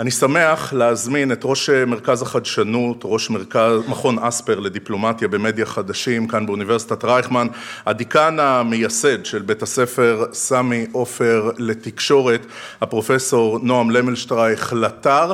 אני 0.00 0.10
שמח 0.10 0.72
להזמין 0.72 1.32
את 1.32 1.40
ראש 1.44 1.70
מרכז 1.70 2.22
החדשנות, 2.22 3.00
ראש 3.04 3.30
מרכז, 3.30 3.80
מכון 3.88 4.18
אספר 4.18 4.60
לדיפלומטיה 4.60 5.28
במדיה 5.28 5.66
חדשים 5.66 6.28
כאן 6.28 6.46
באוניברסיטת 6.46 7.04
רייכמן, 7.04 7.46
הדיקן 7.86 8.38
המייסד 8.40 9.24
של 9.24 9.42
בית 9.42 9.62
הספר 9.62 10.24
סמי 10.32 10.86
עופר 10.92 11.50
לתקשורת, 11.58 12.46
הפרופסור 12.80 13.58
נועם 13.62 13.90
למלשטרייך 13.90 14.72
לטר. 14.72 15.32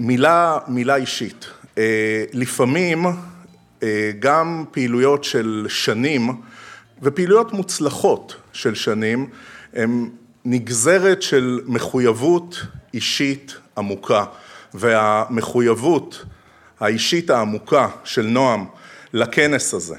מילה, 0.00 0.58
מילה 0.68 0.96
אישית, 0.96 1.46
אה, 1.78 2.24
לפעמים 2.32 3.06
אה, 3.82 4.10
גם 4.18 4.64
פעילויות 4.70 5.24
של 5.24 5.66
שנים 5.68 6.28
ופעילויות 7.02 7.52
מוצלחות 7.52 8.36
של 8.52 8.74
שנים 8.74 9.26
הן 9.74 10.08
נגזרת 10.48 11.22
של 11.22 11.60
מחויבות 11.66 12.62
אישית 12.94 13.56
עמוקה 13.78 14.24
והמחויבות 14.74 16.24
האישית 16.80 17.30
העמוקה 17.30 17.88
של 18.04 18.26
נועם 18.26 18.64
לכנס 19.12 19.74
הזה 19.74 19.96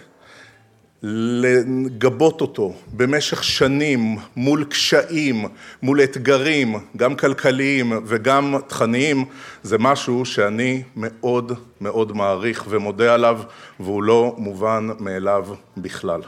לגבות 1.03 2.41
אותו 2.41 2.73
במשך 2.93 3.43
שנים 3.43 4.17
מול 4.35 4.63
קשיים, 4.63 5.45
מול 5.81 6.03
אתגרים, 6.03 6.75
גם 6.97 7.15
כלכליים 7.15 7.93
וגם 8.05 8.55
תכניים, 8.67 9.25
זה 9.63 9.77
משהו 9.77 10.25
שאני 10.25 10.83
מאוד 10.95 11.51
מאוד 11.81 12.15
מעריך 12.15 12.65
ומודה 12.69 13.13
עליו 13.13 13.39
והוא 13.79 14.03
לא 14.03 14.35
מובן 14.37 14.89
מאליו 14.99 15.47
בכלל. 15.77 16.21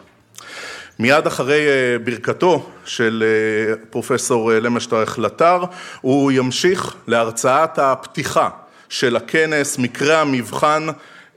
מיד 1.00 1.28
אחרי 1.28 1.68
אה, 1.68 2.00
ברכתו 2.04 2.70
של 2.86 3.24
אה, 3.26 3.76
פרופסור 3.90 4.54
אה, 4.54 4.60
למשטרך 4.60 5.20
לטר, 5.20 5.64
הוא 6.02 6.32
ימשיך 6.32 6.96
להרצאת 7.08 7.80
הפתיחה 7.80 8.50
של 8.90 9.16
הכנס, 9.16 9.78
מקרה 9.78 10.22
המבחן 10.22 10.88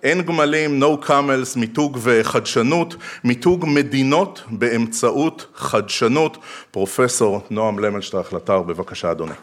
אין 0.02 0.22
גמלים, 0.22 0.82
no 0.82 1.06
camels, 1.06 1.58
מיתוג 1.58 1.98
וחדשנות, 2.02 2.94
מיתוג 3.24 3.64
מדינות 3.68 4.42
באמצעות 4.50 5.46
חדשנות. 5.54 6.36
פרופסור 6.70 7.40
נועם 7.50 7.78
למלשטרייך 7.78 8.32
לטר, 8.32 8.62
בבקשה 8.62 9.10
אדוני. 9.10 9.34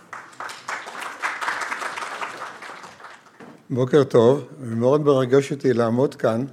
בוקר 3.69 4.03
טוב, 4.03 4.47
מאוד 4.59 5.01
מרגש 5.01 5.51
אותי 5.51 5.73
לעמוד 5.73 6.15
כאן. 6.15 6.45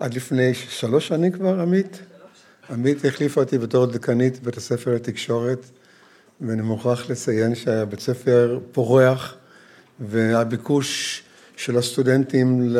עד 0.00 0.14
לפני 0.14 0.54
שלוש 0.54 1.08
שנים 1.08 1.32
כבר, 1.32 1.60
עמית? 1.60 1.98
עמית 2.70 3.04
החליפה 3.04 3.40
אותי 3.40 3.58
בתור 3.58 3.86
דקנית 3.86 4.42
בית 4.42 4.56
הספר 4.56 4.94
לתקשורת, 4.94 5.66
ואני 6.40 6.62
מוכרח 6.62 7.10
לציין 7.10 7.54
שהבית 7.54 8.00
ספר 8.00 8.58
פורח, 8.72 9.34
והביקוש 10.00 11.22
של 11.56 11.78
הסטודנטים 11.78 12.76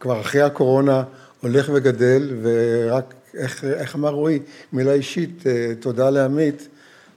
כבר 0.00 0.20
אחרי 0.20 0.42
הקורונה 0.42 1.02
הולך 1.40 1.70
וגדל, 1.74 2.36
ורק, 2.42 3.14
איך, 3.34 3.64
איך 3.64 3.94
אמר 3.94 4.10
רועי, 4.10 4.38
מילה 4.72 4.92
אישית, 4.92 5.46
אה, 5.46 5.72
תודה 5.80 6.10
לעמית 6.10 6.68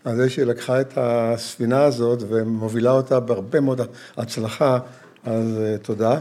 על 0.04 0.16
זה 0.16 0.30
שהיא 0.30 0.46
לקחה 0.46 0.82
את 0.82 0.94
הספינה 0.96 1.84
הזאת 1.84 2.24
ומובילה 2.30 2.92
אותה 2.92 3.20
בהרבה 3.20 3.60
מאוד 3.60 3.82
הצלחה, 4.18 4.80
אז 5.24 5.58
אה, 5.58 5.78
תודה. 5.78 6.20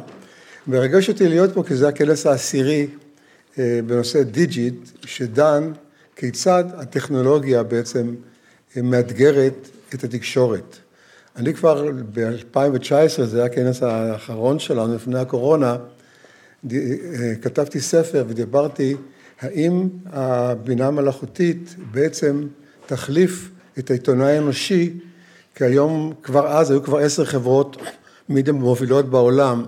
מרגש 0.67 1.09
אותי 1.09 1.29
להיות 1.29 1.55
פה 1.55 1.63
כי 1.63 1.75
זה 1.77 1.89
הכנס 1.89 2.27
העשירי 2.27 2.87
אה, 3.59 3.81
בנושא 3.87 4.23
דיג'יט, 4.23 4.75
שדן 5.05 5.73
כיצד 6.17 6.65
הטכנולוגיה 6.75 7.63
בעצם 7.63 8.15
מאתגרת 8.77 9.69
את 9.95 10.05
התקשורת. 10.05 10.77
אני 11.37 11.55
כבר 11.55 11.91
ב-2019, 12.13 13.25
זה 13.25 13.37
היה 13.37 13.47
הכנס 13.47 13.83
האחרון 13.83 14.59
שלנו 14.59 14.95
לפני 14.95 15.19
הקורונה, 15.19 15.77
אה, 16.73 16.79
כתבתי 17.43 17.81
ספר 17.81 18.25
ודיברתי 18.29 18.97
האם 19.41 19.89
הבינה 20.07 20.87
המלאכותית 20.87 21.75
בעצם 21.91 22.47
תחליף 22.87 23.51
את 23.79 23.91
העיתונאי 23.91 24.37
האנושי, 24.37 24.93
כי 25.55 25.65
היום 25.65 26.13
כבר 26.23 26.49
אז 26.49 26.71
היו 26.71 26.83
כבר 26.83 26.99
עשר 26.99 27.25
חברות 27.25 27.77
מידיה 28.29 28.53
מובילות 28.53 29.11
בעולם 29.11 29.65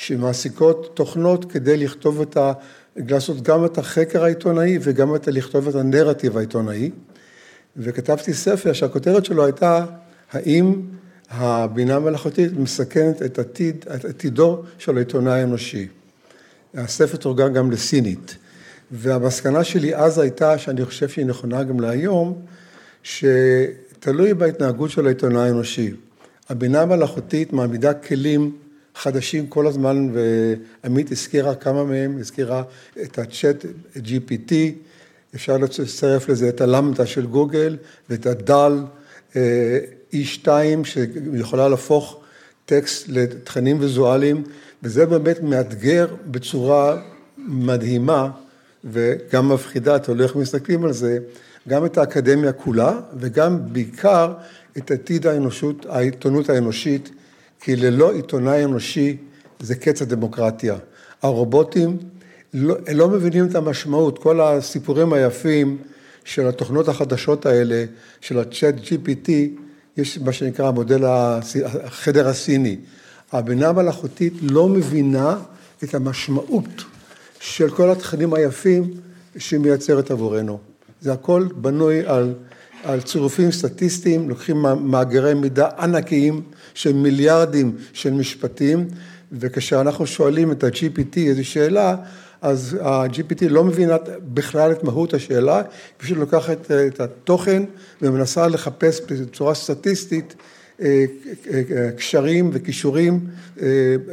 שמעסיקות 0.00 0.90
תוכנות 0.94 1.52
כדי 1.52 1.76
לכתוב 1.76 2.20
את 2.20 2.36
ה... 2.36 2.52
לעשות 2.96 3.42
גם 3.42 3.64
את 3.64 3.78
החקר 3.78 4.24
העיתונאי 4.24 4.78
וגם 4.82 5.14
את 5.14 5.28
לכתוב 5.28 5.68
את 5.68 5.74
הנרטיב 5.74 6.36
העיתונאי. 6.36 6.90
וכתבתי 7.76 8.34
ספר 8.34 8.72
שהכותרת 8.72 9.24
שלו 9.24 9.44
הייתה 9.44 9.84
האם 10.32 10.82
הבינה 11.30 11.96
המלאכותית 11.96 12.52
מסכנת 12.52 13.22
את 13.22 13.38
עתיד, 13.38 13.84
את 13.94 14.04
עתידו 14.04 14.62
של 14.78 14.96
העיתונאי 14.96 15.40
האנושי. 15.40 15.88
הספר 16.74 17.16
תורגם 17.16 17.52
גם 17.52 17.70
לסינית. 17.70 18.36
והמסקנה 18.90 19.64
שלי 19.64 19.96
אז 19.96 20.18
הייתה, 20.18 20.58
שאני 20.58 20.84
חושב 20.84 21.08
שהיא 21.08 21.26
נכונה 21.26 21.62
גם 21.62 21.80
להיום, 21.80 22.42
שתלוי 23.02 24.34
בהתנהגות 24.34 24.90
של 24.90 25.06
העיתונאי 25.06 25.48
האנושי. 25.48 25.92
הבינה 26.48 26.82
המלאכותית 26.82 27.52
מעמידה 27.52 27.94
כלים 27.94 28.52
חדשים 29.02 29.46
כל 29.46 29.66
הזמן, 29.66 30.10
ועמית 30.12 31.12
הזכירה 31.12 31.54
כמה 31.54 31.84
מהם, 31.84 32.18
הזכירה 32.20 32.62
את 33.02 33.18
הצ'אט 33.18 33.64
GPT, 33.96 34.52
אפשר 35.34 35.58
לצרף 35.58 36.28
לזה 36.28 36.48
את 36.48 36.60
הלמדה 36.60 37.06
של 37.06 37.26
גוגל 37.26 37.76
ואת 38.10 38.26
הדל 38.26 38.78
E2 40.12 40.48
שיכולה 40.84 41.68
להפוך 41.68 42.20
טקסט 42.66 43.08
לתכנים 43.08 43.80
ויזואליים, 43.80 44.42
וזה 44.82 45.06
באמת 45.06 45.42
מאתגר 45.42 46.06
בצורה 46.26 47.02
מדהימה 47.38 48.30
וגם 48.84 49.52
מפחידה, 49.52 49.96
אתה 49.96 50.12
הולך 50.12 50.36
ומסתכלים 50.36 50.84
על 50.84 50.92
זה, 50.92 51.18
גם 51.68 51.84
את 51.84 51.98
האקדמיה 51.98 52.52
כולה 52.52 53.00
וגם 53.18 53.58
בעיקר 53.72 54.32
את 54.78 54.90
עתיד 54.90 55.26
האנושות, 55.26 55.86
העיתונות 55.88 56.50
האנושית. 56.50 57.10
כי 57.60 57.76
ללא 57.76 58.12
עיתונאי 58.12 58.64
אנושי 58.64 59.16
זה 59.60 59.74
קץ 59.74 60.02
הדמוקרטיה. 60.02 60.76
הרובוטים 61.22 61.96
לא, 62.54 62.76
לא 62.94 63.08
מבינים 63.08 63.46
את 63.46 63.54
המשמעות, 63.54 64.18
כל 64.18 64.40
הסיפורים 64.40 65.12
היפים 65.12 65.78
של 66.24 66.46
התוכנות 66.46 66.88
החדשות 66.88 67.46
האלה, 67.46 67.84
של 68.20 68.38
ה-chat 68.38 68.84
GPT, 68.84 69.30
יש 69.96 70.18
מה 70.18 70.32
שנקרא 70.32 70.68
המודל 70.68 71.04
החדר 71.04 72.28
הסיני. 72.28 72.76
הבינה 73.32 73.68
המלאכותית 73.68 74.32
לא 74.42 74.68
מבינה 74.68 75.38
את 75.84 75.94
המשמעות 75.94 76.84
של 77.40 77.70
כל 77.70 77.90
התכנים 77.90 78.34
היפים 78.34 78.90
שהיא 79.38 79.60
מייצרת 79.60 80.10
עבורנו. 80.10 80.58
זה 81.00 81.12
הכל 81.12 81.48
בנוי 81.56 82.06
על, 82.06 82.34
על 82.84 83.00
צירופים 83.00 83.52
סטטיסטיים, 83.52 84.28
לוקחים 84.28 84.64
מאגרי 84.80 85.34
מידע 85.34 85.68
ענקיים, 85.78 86.42
של 86.74 86.92
מיליארדים 86.92 87.76
של 87.92 88.12
משפטים, 88.12 88.88
וכשאנחנו 89.32 90.06
שואלים 90.06 90.52
את 90.52 90.64
ה-GPT 90.64 91.18
איזו 91.18 91.44
שאלה, 91.44 91.96
אז 92.42 92.76
ה-GPT 92.82 93.48
לא 93.48 93.64
מבינה 93.64 93.96
בכלל 94.34 94.72
את 94.72 94.84
מהות 94.84 95.14
השאלה, 95.14 95.56
היא 95.56 95.64
פשוט 95.96 96.18
לוקחת 96.18 96.70
את 96.70 97.00
התוכן 97.00 97.62
ומנסה 98.02 98.48
לחפש 98.48 99.00
בצורה 99.00 99.54
סטטיסטית 99.54 100.34
אה, 100.80 101.04
אה, 101.52 101.90
קשרים 101.96 102.50
וכישורים 102.52 103.20
אה, 103.62 103.66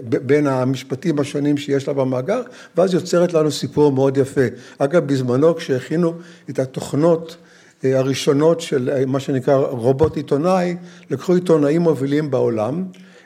בין 0.04 0.48
המשפטים 0.48 1.20
השונים 1.20 1.58
שיש 1.58 1.88
לה 1.88 1.94
במאגר, 1.94 2.42
ואז 2.78 2.94
יוצרת 2.94 3.34
לנו 3.34 3.52
סיפור 3.52 3.92
מאוד 3.92 4.18
יפה. 4.18 4.42
אגב, 4.78 5.08
בזמנו 5.08 5.56
כשהכינו 5.56 6.14
את 6.50 6.60
התוכנות 6.60 7.38
הראשונות 7.84 8.62
של 8.62 9.06
מה 9.08 9.20
שנקרא 9.20 9.56
רובוט 9.56 10.18
עיתונאי, 10.18 10.76
לקחו 11.10 11.34
עיתונאים 11.34 11.82
מובילים 11.82 12.32
בעולם 12.32 12.84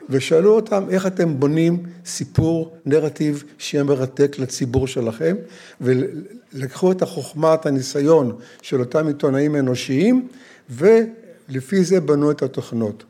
ושאלו 0.08 0.54
אותם 0.54 0.84
איך 0.90 1.06
אתם 1.06 1.40
בונים 1.40 1.82
סיפור, 2.06 2.76
נרטיב 2.86 3.44
שיהיה 3.58 3.84
מרתק 3.84 4.36
לציבור 4.38 4.86
שלכם 4.86 5.36
ולקחו 5.80 6.92
את 6.92 7.02
החוכמה, 7.02 7.54
את 7.54 7.66
הניסיון 7.66 8.36
של 8.62 8.80
אותם 8.80 9.06
עיתונאים 9.06 9.56
אנושיים 9.56 10.28
ולפי 10.70 11.84
זה 11.84 12.00
בנו 12.00 12.30
את 12.30 12.42
התוכנות. 12.42 13.04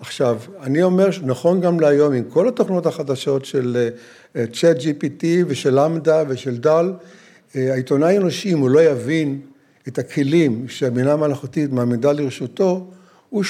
עכשיו, 0.00 0.38
אני 0.62 0.82
אומר 0.82 1.10
שנכון 1.10 1.60
גם 1.60 1.80
להיום 1.80 2.12
עם 2.12 2.24
כל 2.24 2.48
התוכנות 2.48 2.86
החדשות 2.86 3.44
של 3.44 3.88
צ'אט 4.52 4.76
אה, 4.76 4.82
GPT 4.82 5.24
ושל 5.46 5.80
למדה 5.80 6.22
ושל 6.28 6.56
דל, 6.56 6.92
אה, 7.56 7.72
העיתונאי 7.72 8.16
האנושי 8.16 8.52
אם 8.52 8.58
הוא 8.58 8.70
לא 8.70 8.80
יבין 8.80 9.40
את 9.88 9.98
הכלים 9.98 10.68
שהבינה 10.68 11.12
המלאכותית 11.12 11.72
מעמידה 11.72 12.12
לרשותו, 12.12 12.86
הוא 13.28 13.44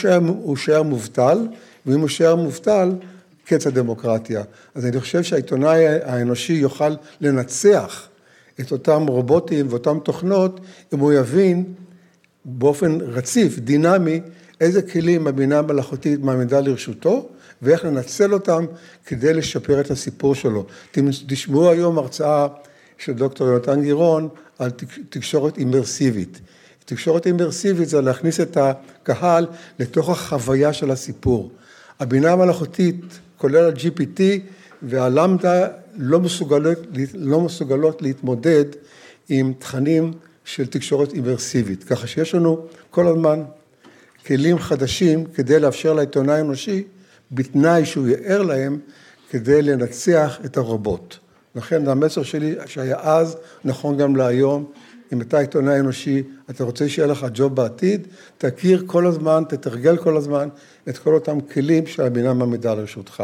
שער, 0.56 0.82
מובטל, 0.82 1.46
ואם 1.86 2.00
הוא 2.00 2.08
שער 2.08 2.36
מובטל, 2.36 2.92
קץ 3.44 3.66
הדמוקרטיה. 3.66 4.42
אז 4.74 4.86
אני 4.86 5.00
חושב 5.00 5.22
שהעיתונאי 5.22 5.86
האנושי 5.86 6.52
יוכל 6.52 6.94
לנצח 7.20 8.08
את 8.60 8.72
אותם 8.72 9.06
רובוטים 9.08 9.66
ואותן 9.70 9.98
תוכנות, 9.98 10.60
אם 10.94 10.98
הוא 10.98 11.12
יבין 11.12 11.64
באופן 12.44 12.98
רציף, 13.00 13.58
דינמי, 13.58 14.20
איזה 14.60 14.82
כלים 14.82 15.26
הבינה 15.26 15.58
המלאכותית 15.58 16.20
מעמידה 16.20 16.60
לרשותו, 16.60 17.28
ואיך 17.62 17.84
לנצל 17.84 18.34
אותם 18.34 18.64
כדי 19.06 19.34
לשפר 19.34 19.80
את 19.80 19.90
הסיפור 19.90 20.34
שלו. 20.34 20.66
תשמעו 21.26 21.70
היום 21.70 21.98
הרצאה 21.98 22.46
של 22.98 23.12
דוקטור 23.12 23.46
יונתן 23.48 23.82
גירון 23.82 24.28
על 24.62 24.70
תקשורת 25.08 25.58
אימרסיבית. 25.58 26.40
תקשורת 26.84 27.26
אימרסיבית 27.26 27.88
זה 27.88 28.00
להכניס 28.00 28.40
את 28.40 28.56
הקהל 28.56 29.46
לתוך 29.78 30.08
החוויה 30.08 30.72
של 30.72 30.90
הסיפור. 30.90 31.52
הבינה 32.00 32.32
המלאכותית, 32.32 33.04
כולל 33.36 33.70
ה-GPT 33.70 34.20
והלמדה, 34.82 35.68
לא 35.96 36.20
מסוגלות, 36.20 36.78
לא 37.14 37.40
מסוגלות 37.40 38.02
להתמודד 38.02 38.64
עם 39.28 39.52
תכנים 39.58 40.12
של 40.44 40.66
תקשורת 40.66 41.12
אימרסיבית. 41.12 41.84
ככה 41.84 42.06
שיש 42.06 42.34
לנו 42.34 42.66
כל 42.90 43.06
הזמן 43.06 43.42
כלים 44.26 44.58
חדשים 44.58 45.24
כדי 45.24 45.60
לאפשר 45.60 45.92
לעיתונאי 45.92 46.34
האנושי, 46.34 46.84
בתנאי 47.32 47.84
שהוא 47.84 48.08
יער 48.08 48.42
להם, 48.42 48.78
כדי 49.30 49.62
לנצח 49.62 50.38
את 50.44 50.56
הרובוט. 50.56 51.16
לכן 51.56 51.88
המסר 51.88 52.22
שלי 52.22 52.54
שהיה 52.66 52.96
אז, 53.00 53.36
נכון 53.64 53.96
גם 53.96 54.16
להיום, 54.16 54.72
אם 55.12 55.20
אתה 55.20 55.38
עיתונאי 55.38 55.80
אנושי, 55.80 56.22
אתה 56.50 56.64
רוצה 56.64 56.88
שיהיה 56.88 57.08
לך 57.08 57.26
ג'וב 57.34 57.56
בעתיד, 57.56 58.08
תכיר 58.38 58.84
כל 58.86 59.06
הזמן, 59.06 59.42
תתרגל 59.48 59.96
כל 59.96 60.16
הזמן 60.16 60.48
את 60.88 60.98
כל 60.98 61.14
אותם 61.14 61.40
כלים 61.40 61.86
שהבינה 61.86 62.34
מעמידה 62.34 62.74
לרשותך. 62.74 63.22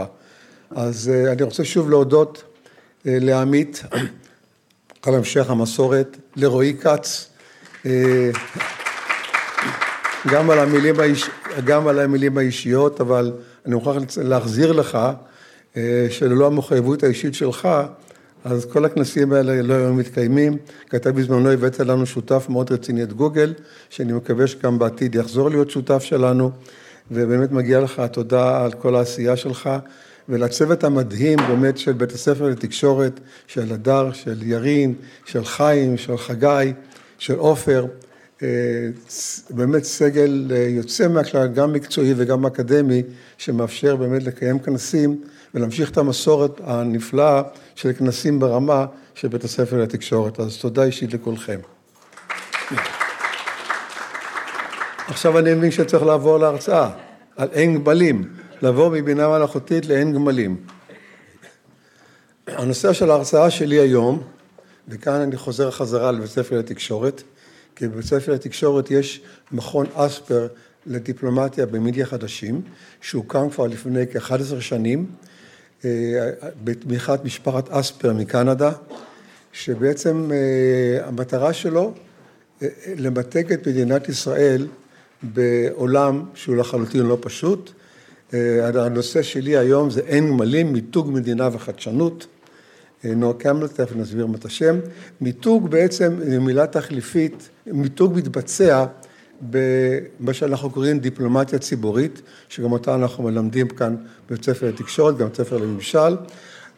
אז 0.71 1.11
אה, 1.15 1.33
אני 1.33 1.43
רוצה 1.43 1.65
שוב 1.65 1.91
להודות 1.91 2.43
אה, 3.07 3.19
לעמית 3.21 3.83
על 5.07 5.15
המשך 5.15 5.51
המסורת, 5.51 6.17
לרועי 6.37 6.77
כץ, 6.81 7.29
אה, 7.87 8.31
גם 10.27 10.51
על 10.51 10.59
האיש, 10.99 11.31
גם 11.65 11.89
על 11.89 11.99
המילים 11.99 12.39
האישיות, 12.39 13.01
אבל 13.01 13.33
אני 13.67 13.75
מוכרח 13.75 14.03
להחזיר 14.23 14.73
לך 14.73 14.99
שללא 16.11 16.47
המחויבות 16.47 17.03
האישית 17.03 17.35
שלך, 17.35 17.69
אז 18.45 18.65
כל 18.65 18.85
הכנסים 18.85 19.33
האלה 19.33 19.63
לא 19.63 19.75
היו 19.75 19.95
מתקיימים, 19.95 20.57
כי 20.91 20.97
אתה 20.97 21.13
בזמנו 21.13 21.51
הבאת 21.51 21.81
לנו 21.81 22.07
שותף 22.07 22.47
מאוד 22.49 22.73
רציני 22.73 23.03
את 23.03 23.13
גוגל, 23.13 23.55
שאני 23.91 24.13
מקווה 24.13 24.47
שגם 24.47 24.79
בעתיד 24.79 25.15
יחזור 25.15 25.51
להיות 25.51 25.71
שותף 25.71 26.03
שלנו, 26.03 26.51
ובאמת 27.11 27.53
מגיע 27.53 27.81
לך 27.81 28.03
תודה 28.13 28.65
על 28.65 28.73
כל 28.73 28.97
העשייה 28.97 29.37
שלך, 29.37 29.71
ולצוות 30.29 30.85
המדהים 30.85 31.39
באמת 31.49 31.79
של 31.79 31.93
בית 31.93 32.13
הספר 32.13 32.47
לתקשורת, 32.47 33.21
של 33.47 33.73
הדר, 33.73 34.13
של 34.13 34.43
ירין, 34.43 34.95
של 35.25 35.45
חיים, 35.45 35.97
של 35.97 36.17
חגי, 36.17 36.73
של 37.19 37.35
עופר, 37.35 37.87
אה, 38.43 38.49
באמת 39.51 39.85
סגל 39.85 40.51
אה, 40.51 40.59
יוצא 40.59 41.09
מהכלל, 41.09 41.47
גם 41.47 41.73
מקצועי 41.73 42.15
וגם 42.17 42.47
אקדמי, 42.47 43.03
שמאפשר 43.39 43.97
באמת 43.97 44.23
לקיים 44.23 44.59
כנסים 44.59 45.21
ולהמשיך 45.55 45.91
את 45.91 45.97
המסורת 45.97 46.61
הנפלאה 46.65 47.43
של 47.79 47.93
כנסים 47.93 48.39
ברמה 48.39 48.87
של 49.15 49.29
בית 49.29 49.45
הספר 49.45 49.83
לתקשורת. 49.83 50.41
אז 50.41 50.57
תודה 50.57 50.85
אישית 50.85 51.15
לכולכם. 51.15 51.59
עכשיו 55.09 55.39
אני 55.39 55.55
מבין 55.55 55.71
שצריך 55.71 56.03
לעבור 56.03 56.39
להרצאה 56.39 56.91
על 57.37 57.49
אין 57.53 57.75
גמלים, 57.85 58.33
לעבור 58.63 58.91
מבינה 58.91 59.29
מלאכותית 59.29 59.87
לאין 59.87 60.13
גמלים. 60.13 60.57
הנושא 62.47 62.93
של 62.93 63.11
ההרצאה 63.11 63.51
שלי 63.51 63.81
היום, 63.81 64.23
וכאן 64.89 65.21
אני 65.21 65.37
חוזר 65.37 65.71
חזרה 65.71 66.13
לבית 66.13 66.31
ספר 66.31 66.59
לתקשורת, 66.59 67.23
כי 67.77 67.89
בבית 67.89 68.05
ספר 68.05 68.33
לתקשורת 68.33 68.91
יש 68.91 69.21
מכון 69.53 69.87
אספר 69.95 70.49
לדיפלומטיה 70.87 71.67
במדיה 71.67 72.07
חדשים, 72.07 72.63
שהוקם 73.01 73.51
כבר 73.51 73.67
לפני 73.67 74.07
כ-11 74.07 74.61
שנים, 74.61 75.07
בתמיכת 76.65 77.25
משפחת 77.25 77.69
אספר 77.71 78.13
מקנדה, 78.13 78.73
שבעצם 79.53 80.31
אה, 80.33 81.07
המטרה 81.07 81.53
שלו 81.53 81.93
אה, 82.63 82.69
למתג 82.97 83.53
את 83.53 83.69
מדינת 83.69 84.09
ישראל 84.09 84.67
בעולם 85.23 86.25
שהוא 86.35 86.57
לחלוטין 86.57 87.03
לא 87.03 87.19
פשוט. 87.21 87.71
הנושא 88.75 89.23
שלי 89.23 89.57
היום 89.57 89.91
זה 89.91 90.01
אין 90.01 90.29
גמלים, 90.29 90.73
מיתוג 90.73 91.11
מדינה 91.11 91.49
וחדשנות. 91.53 92.27
נועה 93.05 93.35
קמבל, 93.35 93.69
תכף 93.69 93.97
נסביר 93.97 94.27
מה 94.27 94.37
את 94.37 94.45
השם. 94.45 94.79
מיתוג 95.21 95.71
בעצם 95.71 96.21
מילה 96.41 96.67
תחליפית, 96.67 97.49
מיתוג 97.67 98.15
מתבצע 98.17 98.85
במה 99.41 100.33
שאנחנו 100.33 100.71
קוראים 100.71 100.99
דיפלומטיה 100.99 101.59
ציבורית, 101.59 102.23
שגם 102.49 102.73
אותה 102.73 102.95
אנחנו 102.95 103.25
מלמדים 103.25 103.69
כאן 103.69 103.97
בבית 104.31 104.45
ספר 104.45 104.69
לתקשורת, 104.69 105.17
גם 105.17 105.27
בבית 105.27 105.37
ספר 105.37 105.57
לממשל. 105.57 106.17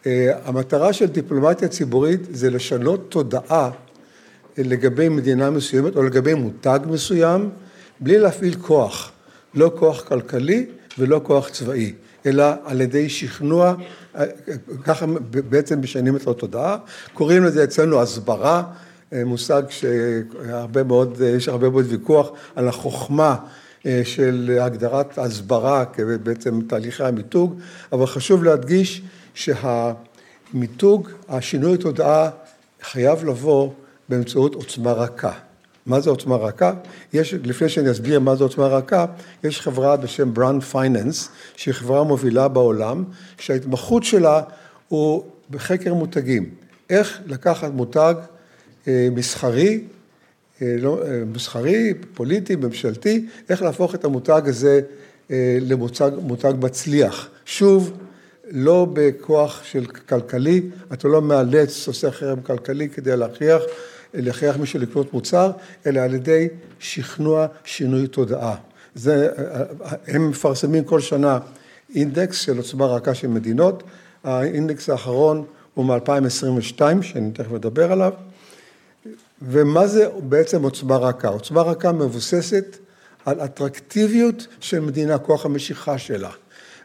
אה, 0.06 0.38
המטרה 0.44 0.92
של 0.92 1.06
דיפלומטיה 1.06 1.68
ציבורית 1.68 2.20
זה 2.30 2.50
לשנות 2.50 3.10
תודעה 3.10 3.70
לגבי 4.58 5.08
מדינה 5.08 5.50
מסוימת 5.50 5.96
או 5.96 6.02
לגבי 6.02 6.34
מותג 6.34 6.80
מסוים, 6.86 7.50
בלי 8.00 8.18
להפעיל 8.18 8.54
כוח, 8.54 9.12
לא 9.54 9.72
כוח 9.78 10.02
כלכלי 10.02 10.66
ולא 10.98 11.20
כוח 11.22 11.48
צבאי, 11.48 11.92
אלא 12.26 12.44
על 12.64 12.80
ידי 12.80 13.08
שכנוע, 13.08 13.74
אה, 14.16 14.24
ככה 14.84 15.06
בעצם 15.30 15.80
משנים 15.80 16.16
את 16.16 16.26
התודעה, 16.26 16.76
קוראים 17.14 17.44
לזה 17.44 17.64
אצלנו 17.64 18.00
הסברה, 18.00 18.62
מושג 19.12 19.62
שהרבה 19.68 20.82
מאוד, 20.82 21.20
יש 21.20 21.48
הרבה 21.48 21.70
מאוד 21.70 21.86
ויכוח 21.88 22.30
על 22.56 22.68
החוכמה 22.68 23.36
אה, 23.86 24.00
של 24.04 24.58
הגדרת 24.60 25.18
הסברה 25.18 25.84
כבעצם 25.84 26.60
תהליכי 26.68 27.04
המיתוג, 27.04 27.60
אבל 27.92 28.06
חשוב 28.06 28.44
להדגיש 28.44 29.02
שהמיתוג, 29.34 31.08
השינוי 31.28 31.78
תודעה 31.78 32.30
חייב 32.82 33.24
לבוא 33.24 33.70
באמצעות 34.08 34.54
עוצמה 34.54 34.92
רכה. 34.92 35.32
מה 35.86 36.00
זה 36.00 36.10
עוצמה 36.10 36.36
רכה? 36.36 36.72
יש, 37.12 37.34
לפני 37.34 37.68
שאני 37.68 37.90
אסביר 37.90 38.20
מה 38.20 38.36
זה 38.36 38.44
עוצמה 38.44 38.66
רכה, 38.66 39.06
יש 39.44 39.60
חברה 39.60 39.96
בשם 39.96 40.34
Brand 40.34 40.62
Finance, 40.62 41.28
שהיא 41.56 41.74
חברה 41.74 42.04
מובילה 42.04 42.48
בעולם, 42.48 43.04
שההתמחות 43.38 44.04
שלה 44.04 44.42
הוא 44.88 45.24
בחקר 45.50 45.94
מותגים. 45.94 46.50
איך 46.90 47.20
לקחת 47.26 47.70
מותג 47.72 48.14
מסחרי, 49.12 49.80
אה, 50.62 50.76
לא, 50.78 51.02
אה, 51.02 51.22
מסחרי, 51.32 51.94
פוליטי, 52.14 52.56
ממשלתי, 52.56 53.26
איך 53.48 53.62
להפוך 53.62 53.94
את 53.94 54.04
המותג 54.04 54.42
הזה 54.44 54.80
למותג 55.60 56.10
מותג 56.22 56.52
מצליח. 56.60 57.28
שוב, 57.44 57.92
לא 58.50 58.86
בכוח 58.92 59.64
של 59.64 59.86
כלכלי, 59.86 60.62
אתה 60.92 61.08
לא 61.08 61.22
מאלץ, 61.22 61.88
עושה 61.88 62.10
חרם 62.10 62.40
כלכלי 62.40 62.88
כדי 62.88 63.16
להכריח, 63.16 63.62
להכריח 64.14 64.56
מישהו 64.56 64.80
לקנות 64.80 65.12
מוצר, 65.12 65.50
אלא 65.86 66.00
על 66.00 66.14
ידי 66.14 66.48
שכנוע 66.78 67.46
שינוי 67.64 68.06
תודעה. 68.06 68.54
זה, 68.94 69.28
הם 70.06 70.28
מפרסמים 70.28 70.84
כל 70.84 71.00
שנה 71.00 71.38
אינדקס 71.94 72.40
של 72.40 72.56
עוצמה 72.56 72.86
רכה 72.86 73.14
של 73.14 73.28
מדינות, 73.28 73.82
האינדקס 74.24 74.90
האחרון 74.90 75.44
הוא 75.74 75.84
מ-2022, 75.84 76.80
שאני 77.02 77.30
תכף 77.30 77.52
אדבר 77.52 77.92
עליו. 77.92 78.12
ומה 79.42 79.86
זה 79.86 80.06
בעצם 80.22 80.62
עוצמה 80.62 80.96
רכה? 80.96 81.28
עוצמה 81.28 81.62
רכה 81.62 81.92
מבוססת 81.92 82.76
על 83.24 83.40
אטרקטיביות 83.44 84.46
של 84.60 84.80
מדינה, 84.80 85.18
כוח 85.18 85.46
המשיכה 85.46 85.98
שלה. 85.98 86.30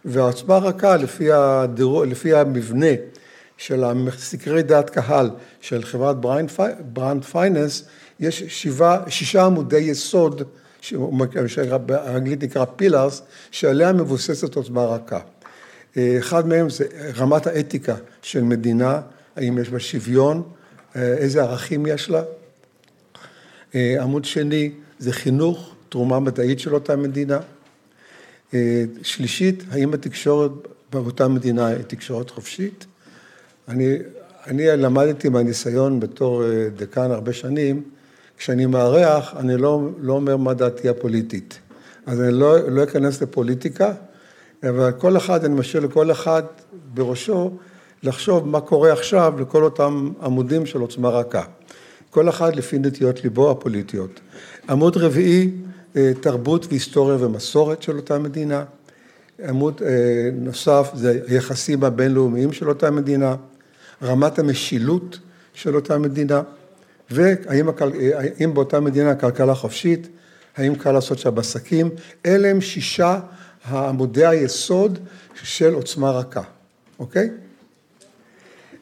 והעוצמה 0.05 0.57
רכה, 0.57 0.97
לפי, 0.97 1.31
הדירו, 1.31 2.03
לפי 2.03 2.33
המבנה 2.33 2.87
של 3.57 3.83
סקרי 4.17 4.63
דעת 4.63 4.89
קהל 4.89 5.29
של 5.61 5.83
חברת 5.83 6.15
Brand 6.93 7.23
Finance, 7.23 7.83
יש 8.19 8.43
שבעה, 8.43 9.09
שישה 9.09 9.45
עמודי 9.45 9.77
יסוד, 9.77 10.41
שבאנגלית 10.81 12.43
נקרא 12.43 12.65
פילארס, 12.75 13.21
שעליה 13.51 13.93
מבוססת 13.93 14.55
עוצמה 14.55 14.85
רכה. 14.85 15.19
אחד 15.97 16.47
מהם 16.47 16.69
זה 16.69 16.85
רמת 17.17 17.47
האתיקה 17.47 17.95
של 18.21 18.43
מדינה, 18.43 19.01
האם 19.35 19.57
יש 19.57 19.69
בה 19.69 19.79
שוויון, 19.79 20.43
איזה 20.95 21.41
ערכים 21.43 21.85
יש 21.85 22.09
לה, 22.09 22.19
אה, 22.19 22.23
עמוד 24.01 24.25
שני 24.25 24.71
זה 24.99 25.11
חינוך, 25.11 25.75
תרומה 25.89 26.19
מדעית 26.19 26.59
של 26.59 26.73
אותה 26.73 26.95
מדינה. 26.95 27.39
אה, 28.53 28.83
שלישית, 29.03 29.63
האם 29.71 29.93
התקשורת 29.93 30.51
באותה 30.91 31.27
מדינה 31.27 31.67
היא 31.67 31.83
תקשורת 31.87 32.29
חופשית? 32.29 32.85
אני, 33.67 33.97
אני 34.47 34.63
למדתי 34.67 35.29
מהניסיון 35.29 35.99
בתור 35.99 36.43
אה, 36.43 36.69
דקן 36.75 37.11
הרבה 37.11 37.33
שנים, 37.33 37.83
כשאני 38.37 38.65
מארח, 38.65 39.33
אני 39.37 39.57
לא, 39.57 39.89
לא 40.01 40.13
אומר 40.13 40.37
מה 40.37 40.53
דעתי 40.53 40.89
הפוליטית. 40.89 41.59
אז 42.05 42.21
אני 42.21 42.31
לא, 42.31 42.69
לא 42.69 42.83
אכנס 42.83 43.21
לפוליטיקה, 43.21 43.93
אבל 44.63 44.91
כל 44.91 45.17
אחד, 45.17 45.45
אני 45.45 45.55
משאיר 45.55 45.83
לכל 45.83 46.11
אחד 46.11 46.43
בראשו 46.93 47.57
לחשוב 48.03 48.47
מה 48.47 48.61
קורה 48.61 48.93
עכשיו 48.93 49.33
לכל 49.39 49.63
אותם 49.63 50.11
עמודים 50.23 50.65
של 50.65 50.79
עוצמה 50.79 51.09
רכה. 51.09 51.43
כל 52.15 52.29
אחד 52.29 52.55
לפי 52.55 52.79
נטיות 52.79 53.23
ליבו 53.23 53.51
הפוליטיות. 53.51 54.19
עמוד 54.69 54.97
רביעי, 54.97 55.51
תרבות 56.21 56.65
והיסטוריה 56.69 57.17
ומסורת 57.19 57.81
של 57.81 57.97
אותה 57.97 58.19
מדינה. 58.19 58.63
עמוד 59.49 59.81
נוסף 60.33 60.91
זה 60.93 61.21
היחסים 61.27 61.83
הבינלאומיים 61.83 62.53
של 62.53 62.69
אותה 62.69 62.91
מדינה, 62.91 63.35
רמת 64.03 64.39
המשילות 64.39 65.19
של 65.53 65.75
אותה 65.75 65.97
מדינה, 65.97 66.41
והאם 67.11 68.53
באותה 68.53 68.79
מדינה 68.79 69.15
כלכלה 69.15 69.55
חופשית, 69.55 70.07
האם 70.57 70.75
קל 70.75 70.91
לעשות 70.91 71.19
שם 71.19 71.39
עסקים, 71.39 71.89
אלה 72.25 72.47
הם 72.47 72.61
שישה 72.61 73.19
עמודי 73.71 74.25
היסוד 74.25 74.99
של 75.43 75.73
עוצמה 75.73 76.11
רכה, 76.11 76.43
אוקיי? 76.99 77.29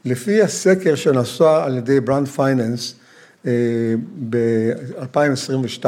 לפי 0.06 0.42
הסקר 0.42 0.96
שנעשה 0.96 1.64
על 1.64 1.78
ידי 1.78 2.00
Brand 2.00 2.28
Finance 2.28 2.96
ב-2022, 4.30 5.86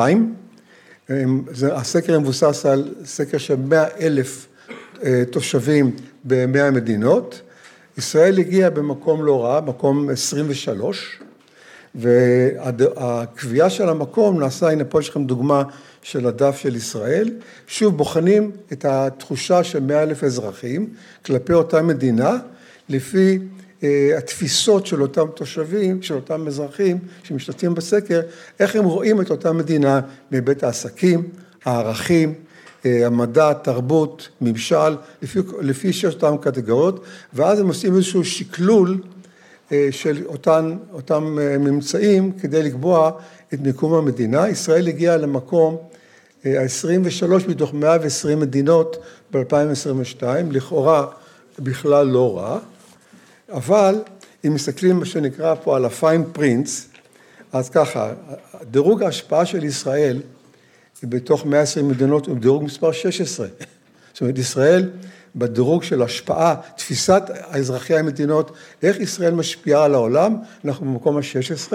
הסקר 1.71 2.19
מבוסס 2.19 2.65
על 2.65 2.93
סקר 3.05 3.38
של 3.38 3.55
100 3.55 3.85
אלף 4.00 4.47
אה, 5.03 5.24
תושבים 5.31 5.91
ב-100 6.24 6.71
מדינות, 6.71 7.41
ישראל 7.97 8.39
הגיעה 8.39 8.69
במקום 8.69 9.25
לא 9.25 9.43
רע, 9.43 9.62
מקום 9.62 10.09
23, 10.09 11.19
והקביעה 11.95 13.69
של 13.69 13.89
המקום 13.89 14.39
נעשה, 14.39 14.69
הנה 14.69 14.83
פה 14.83 15.00
יש 15.00 15.09
לכם 15.09 15.25
דוגמה 15.25 15.63
של 16.01 16.27
הדף 16.27 16.57
של 16.57 16.75
ישראל, 16.75 17.29
שוב 17.67 17.97
בוחנים 17.97 18.51
את 18.74 18.85
התחושה 18.85 19.63
של 19.63 19.79
מאה 19.79 20.03
אלף 20.03 20.24
אזרחים 20.24 20.89
כלפי 21.25 21.53
אותה 21.53 21.81
מדינה, 21.81 22.38
לפי 22.89 23.39
התפיסות 24.17 24.86
של 24.86 25.01
אותם 25.01 25.25
תושבים, 25.36 26.01
של 26.01 26.15
אותם 26.15 26.48
אזרחים 26.48 27.00
שמשתתפים 27.24 27.74
בסקר, 27.75 28.22
איך 28.60 28.75
הם 28.75 28.86
רואים 28.86 29.22
את 29.22 29.32
אותה 29.32 29.53
מדינה 29.53 30.01
מבית 30.32 30.63
העסקים, 30.63 31.29
הערכים, 31.65 32.34
אה, 32.86 33.05
המדע, 33.05 33.53
תרבות, 33.53 34.29
ממשל, 34.41 34.96
לפי, 35.22 35.39
לפי 35.62 35.94
שש 35.94 36.05
אותם 36.05 36.36
קטגוריות, 36.41 37.03
ואז 37.34 37.60
הם 37.60 37.67
עושים 37.67 37.96
איזשהו 37.96 38.25
שקלול 38.25 39.01
אה, 39.72 39.88
של 39.91 40.25
אותם, 40.25 40.77
אותם 40.94 41.38
אה, 41.41 41.58
ממצאים 41.58 42.32
כדי 42.32 42.63
לקבוע 42.63 43.12
את 43.53 43.60
מיקום 43.60 43.94
המדינה. 43.94 44.50
ישראל 44.50 44.88
הגיעה 44.88 45.17
למקום 45.17 45.77
ה-23 46.46 47.48
מתוך 47.48 47.74
120 47.74 48.39
מדינות 48.39 48.98
ב-2022, 49.34 50.24
לכאורה 50.51 51.05
בכלל 51.60 52.08
לא 52.08 52.38
רע, 52.38 52.60
אבל 53.51 53.95
אם 54.45 54.53
מסתכלים 54.53 54.95
מה 54.95 55.05
שנקרא 55.05 55.55
פה 55.63 55.75
על 55.75 55.85
ה-fine 55.85 56.39
אז 57.51 57.69
ככה, 57.69 58.13
דירוג 58.71 59.03
ההשפעה 59.03 59.45
של 59.45 59.63
ישראל 59.63 60.21
בתוך 61.03 61.45
120 61.45 61.87
מדינות 61.89 62.25
הוא 62.25 62.37
דירוג 62.37 62.63
מספר 62.63 62.91
16. 62.91 63.47
זאת 64.13 64.21
אומרת, 64.21 64.37
ישראל 64.37 64.91
בדירוג 65.35 65.83
של 65.83 66.01
השפעה, 66.01 66.55
תפיסת 66.77 67.23
האזרחי 67.29 67.97
המדינות, 67.97 68.51
איך 68.83 68.99
ישראל 68.99 69.33
משפיעה 69.33 69.85
על 69.85 69.93
העולם, 69.93 70.37
אנחנו 70.65 70.85
במקום 70.85 71.17
ה-16, 71.17 71.73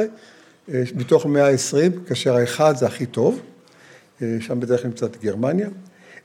מתוך 0.95 1.27
120, 1.27 2.05
כאשר 2.05 2.37
האחד 2.37 2.77
זה 2.77 2.87
הכי 2.87 3.07
טוב, 3.07 3.41
שם 4.41 4.61
בדרך 4.61 4.81
כלל 4.81 4.91
נמצאת 4.91 5.23
גרמניה. 5.23 5.69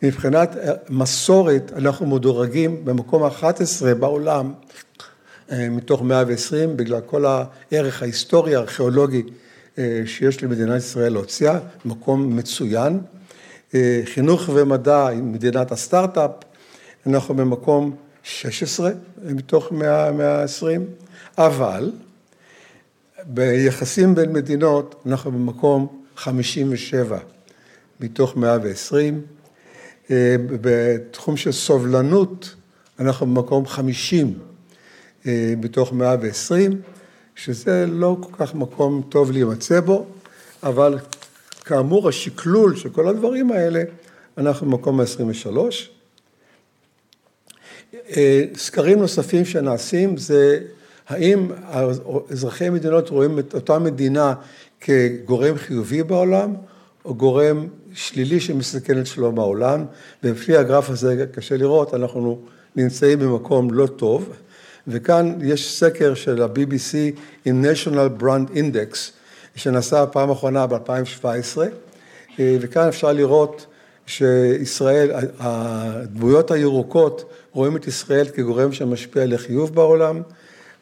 מבחינת 0.03 0.55
מסורת, 0.89 1.71
אנחנו 1.75 2.05
מדורגים 2.05 2.85
במקום 2.85 3.23
ה-11 3.23 3.93
בעולם, 3.99 4.53
מתוך 5.51 6.01
120, 6.01 6.77
בגלל 6.77 7.01
כל 7.01 7.25
הערך 7.25 8.01
ההיסטורי, 8.01 8.55
הארכיאולוגי 8.55 9.23
אה, 9.77 10.01
שיש 10.05 10.43
למדינת 10.43 10.77
ישראל 10.77 11.13
להוציאה, 11.13 11.59
מקום 11.85 12.37
מצוין. 12.37 12.99
אה, 13.75 14.01
חינוך 14.05 14.49
ומדע 14.53 15.07
עם 15.07 15.31
מדינת 15.33 15.71
הסטארט-אפ, 15.71 16.31
אנחנו 17.07 17.33
במקום 17.33 17.95
16 18.23 18.91
מתוך 19.23 19.71
120, 19.71 20.85
אבל 21.37 21.91
ביחסים 23.23 24.15
בין 24.15 24.33
מדינות 24.33 25.01
אנחנו 25.05 25.31
במקום 25.31 25.87
57 26.15 27.17
מתוך 27.99 28.37
120, 28.37 29.21
אה, 30.11 30.35
בתחום 30.61 31.37
של 31.37 31.51
סובלנות 31.51 32.55
אנחנו 32.99 33.25
במקום 33.25 33.67
50 33.67 34.39
מתוך 35.57 35.93
120, 35.93 36.81
שזה 37.35 37.85
לא 37.89 38.17
כל 38.21 38.45
כך 38.45 38.55
מקום 38.55 39.01
טוב 39.09 39.31
להימצא 39.31 39.79
בו, 39.79 40.05
אבל 40.63 40.97
כאמור 41.65 42.09
השקלול 42.09 42.75
של 42.75 42.89
כל 42.89 43.07
הדברים 43.07 43.51
האלה, 43.51 43.83
אנחנו 44.37 44.67
במקום 44.67 44.99
ה-23. 44.99 45.57
אה, 48.17 48.43
סקרים 48.55 48.99
נוספים 48.99 49.45
שנעשים 49.45 50.17
זה 50.17 50.59
האם 51.07 51.51
אזרחי 52.29 52.69
מדינות 52.69 53.09
רואים 53.09 53.39
את 53.39 53.53
אותה 53.53 53.79
מדינה 53.79 54.33
כגורם 54.81 55.57
חיובי 55.57 56.03
בעולם, 56.03 56.53
או 57.05 57.15
גורם 57.15 57.67
שלילי 57.93 58.39
שמסכן 58.39 58.99
את 58.99 59.07
שלום 59.07 59.39
העולם, 59.39 59.85
ולפי 60.23 60.57
הגרף 60.57 60.89
הזה 60.89 61.25
קשה 61.31 61.57
לראות, 61.57 61.93
אנחנו 61.93 62.39
נמצאים 62.75 63.19
במקום 63.19 63.73
לא 63.73 63.87
טוב. 63.87 64.29
וכאן 64.87 65.37
יש 65.41 65.79
סקר 65.79 66.13
של 66.13 66.41
ה-BBC 66.41 67.19
עם 67.45 67.65
national 67.65 68.21
brand 68.21 68.55
index, 68.55 68.97
שנעשה 69.55 70.05
פעם 70.05 70.29
אחרונה 70.29 70.67
ב-2017, 70.67 71.57
וכאן 72.39 72.87
אפשר 72.87 73.13
לראות 73.13 73.65
שישראל, 74.05 75.11
הדמויות 75.39 76.51
הירוקות 76.51 77.29
רואים 77.51 77.75
את 77.77 77.87
ישראל 77.87 78.25
כגורם 78.33 78.71
שמשפיע 78.71 79.25
לחיוב 79.25 79.75
בעולם, 79.75 80.21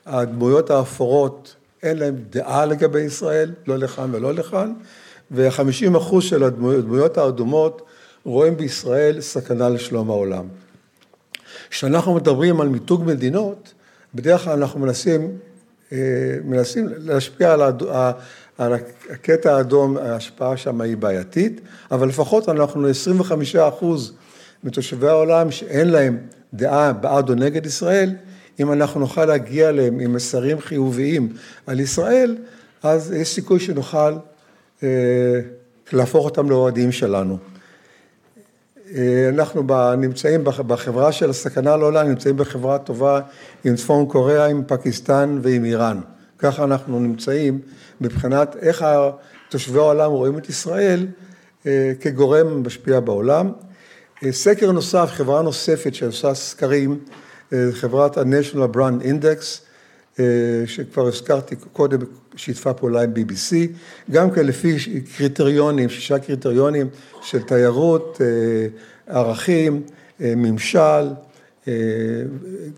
הדמויות 0.06 0.70
האפורות 0.70 1.56
אין 1.84 1.98
להם 1.98 2.16
דעה 2.30 2.66
לגבי 2.66 3.02
ישראל, 3.02 3.52
לא 3.68 3.78
לכאן 3.78 4.16
ולא 4.16 4.34
לכאן, 4.34 4.74
ו-50 5.32 5.98
אחוז 5.98 6.24
של 6.24 6.44
הדמויות 6.44 7.18
האדומות 7.18 7.82
רואים 8.26 8.58
בישראל 8.58 9.22
סכנה 9.22 9.70
לשלום 9.70 10.10
העולם. 10.10 10.46
כשאנחנו 11.70 12.16
מדברים 12.16 12.62
על 12.62 12.70
מיתוג 12.70 13.04
מדינות, 13.06 13.74
בדרך 14.16 14.44
כלל 14.44 14.54
אנחנו 14.54 14.80
מנסים, 14.80 15.38
אה, 15.92 15.98
מנסים 16.46 16.90
להשפיע 16.98 17.54
על, 17.54 17.62
הד... 17.62 17.84
על 18.58 18.74
הקטע 19.10 19.56
האדום, 19.56 19.98
ההשפעה 19.98 20.58
שם 20.58 20.82
היא 20.82 20.98
בעייתית, 20.98 21.62
אבל 21.92 22.08
לפחות 22.08 22.50
אנחנו 22.50 22.88
25 22.88 23.56
אחוז 23.56 24.14
מתושבי 24.64 25.08
העולם 25.08 25.52
שאין 25.52 25.90
להם 25.90 26.18
דעה 26.54 26.94
בעד 26.94 27.30
או 27.30 27.36
נגד 27.36 27.66
ישראל, 27.66 28.16
אם 28.60 28.72
אנחנו 28.72 29.00
נוכל 29.00 29.26
להגיע 29.26 29.70
אליהם 29.70 30.00
עם 30.00 30.14
מסרים 30.14 30.60
חיוביים 30.60 31.34
על 31.68 31.80
ישראל, 31.80 32.38
אז 32.84 33.12
יש 33.12 33.28
סיכוי 33.28 33.60
שנוכל 33.60 34.14
אה, 34.84 34.88
להפוך 35.94 36.26
אותם 36.26 36.50
לאוהדים 36.50 36.92
שלנו. 36.92 37.53
אה, 38.96 39.30
אנחנו 39.30 39.64
נמצאים 39.98 40.44
בחברה 40.44 41.12
של 41.12 41.30
הסכנה 41.30 41.78
לעולם, 41.78 42.08
נמצאים 42.08 42.38
בחברה 42.38 42.78
טובה 42.78 43.22
עם 43.64 43.76
צפון 43.76 44.06
קוריאה, 44.06 44.46
עם 44.46 44.64
פקיסטן 44.68 45.40
ועם 45.42 45.66
איראן. 45.66 46.00
ככה 46.38 46.64
אנחנו 46.64 47.00
נמצאים 47.00 47.60
מבחינת 48.02 48.56
איך 48.62 48.86
תושבי 49.50 49.80
העולם 49.80 50.12
רואים 50.12 50.38
את 50.38 50.50
ישראל 50.50 51.08
אה, 51.66 51.92
כגורם 52.00 52.64
משפיע 52.66 53.00
בעולם. 53.00 53.52
אה, 54.24 54.32
סקר 54.32 54.72
נוסף, 54.72 55.10
חברה 55.12 55.42
נוספת 55.42 55.96
שעושה 55.96 56.34
סקרים, 56.34 57.00
חברת 57.72 58.18
ה-National 58.18 58.76
Brand 58.76 59.04
Index, 59.04 59.62
שכבר 60.66 61.08
הזכרתי 61.08 61.56
קודם, 61.56 62.00
שיתפה 62.36 62.74
פעולה 62.74 63.02
עם 63.02 63.14
BBC, 63.14 63.56
גם 64.12 64.32
כן 64.32 64.46
לפי 64.46 64.78
קריטריונים, 65.18 65.90
שישה 65.90 66.20
קריטריונים 66.20 66.88
של 67.22 67.42
תיירות, 67.42 68.22
ערכים, 69.08 69.84
ממשל, 70.20 71.10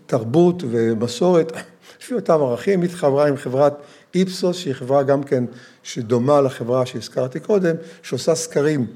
תרבות 0.06 0.62
ומסורת, 0.70 1.52
לפי 2.00 2.14
אותם 2.14 2.40
ערכים, 2.40 2.82
התחברה 2.82 3.28
עם 3.28 3.36
חברת 3.36 3.74
איפסוס, 4.14 4.56
שהיא 4.56 4.74
חברה 4.74 5.02
גם 5.02 5.22
כן 5.22 5.44
שדומה 5.82 6.40
לחברה 6.40 6.86
שהזכרתי 6.86 7.40
קודם, 7.40 7.76
שעושה 8.02 8.34
סקרים 8.34 8.86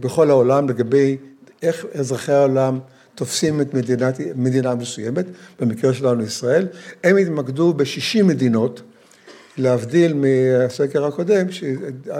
בכל 0.00 0.30
העולם 0.30 0.68
לגבי 0.68 1.16
איך 1.62 1.86
אזרחי 1.94 2.32
העולם 2.32 2.78
תופסים 3.16 3.60
את 3.60 3.74
מדינת, 3.74 4.20
מדינה 4.34 4.74
מסוימת, 4.74 5.24
במקרה 5.60 5.94
שלנו 5.94 6.22
ישראל. 6.22 6.66
הם 7.04 7.16
התמקדו 7.16 7.72
ב-60 7.72 8.22
מדינות, 8.24 8.82
להבדיל 9.58 10.14
מהסקר 10.14 11.04
הקודם 11.04 11.46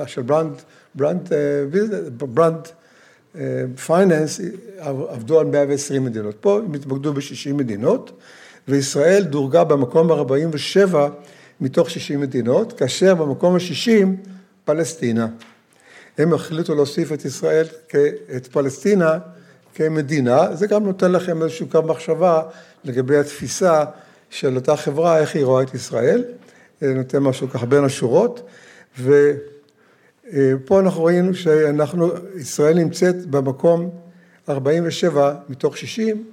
של 0.07 0.23
Brand, 0.23 0.53
Brand, 0.95 1.33
Brand 2.17 2.69
Finance 3.87 4.41
עבדו 4.79 5.41
על 5.41 5.47
120 5.47 6.05
מדינות. 6.05 6.37
פה 6.41 6.59
הם 6.59 6.75
התמקדו 6.75 7.13
ב-60 7.13 7.53
מדינות, 7.55 8.21
וישראל 8.69 9.23
דורגה 9.23 9.65
במקום 9.65 10.13
ה-47 10.13 10.95
מתוך 11.61 11.91
60 11.91 12.21
מדינות, 12.21 12.73
כאשר 12.73 13.15
במקום 13.15 13.55
ה-60 13.55 14.07
פלסטינה. 14.65 15.29
הם 16.19 16.35
החליטו 16.35 16.75
להוסיף 16.75 17.13
את 17.13 17.25
ישראל, 17.25 17.67
את 18.37 18.47
פלסטינה 18.47 19.19
כמדינה, 19.77 20.55
זה 20.55 20.67
גם 20.67 20.85
נותן 20.85 21.13
לכם 21.13 21.43
איזשהו 21.43 21.67
קו 21.69 21.83
מחשבה 21.83 22.43
לגבי 22.85 23.17
התפיסה 23.17 23.85
של 24.31 24.57
אותה 24.57 24.77
חברה, 24.77 25.19
איך 25.19 25.35
היא 25.37 25.45
רואה 25.45 25.63
את 25.63 25.75
ישראל, 25.75 26.25
זה 26.81 26.95
נותן 26.95 27.19
משהו 27.19 27.51
ככה 27.51 27.67
בין 27.67 27.85
השורות, 27.85 28.49
ופה 29.01 30.81
אנחנו 30.81 31.05
ראינו 31.05 31.35
שאנחנו, 31.35 32.11
ישראל 32.37 32.75
נמצאת 32.75 33.27
במקום 33.27 33.91
47 34.49 35.35
מתוך 35.49 35.77
60, 35.77 36.25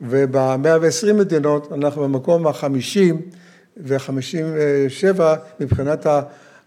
וב-120 0.00 1.12
מדינות 1.12 1.72
אנחנו 1.72 2.02
במקום 2.02 2.46
ה-50 2.46 3.14
ו-57 3.76 5.20
מבחינת 5.60 6.06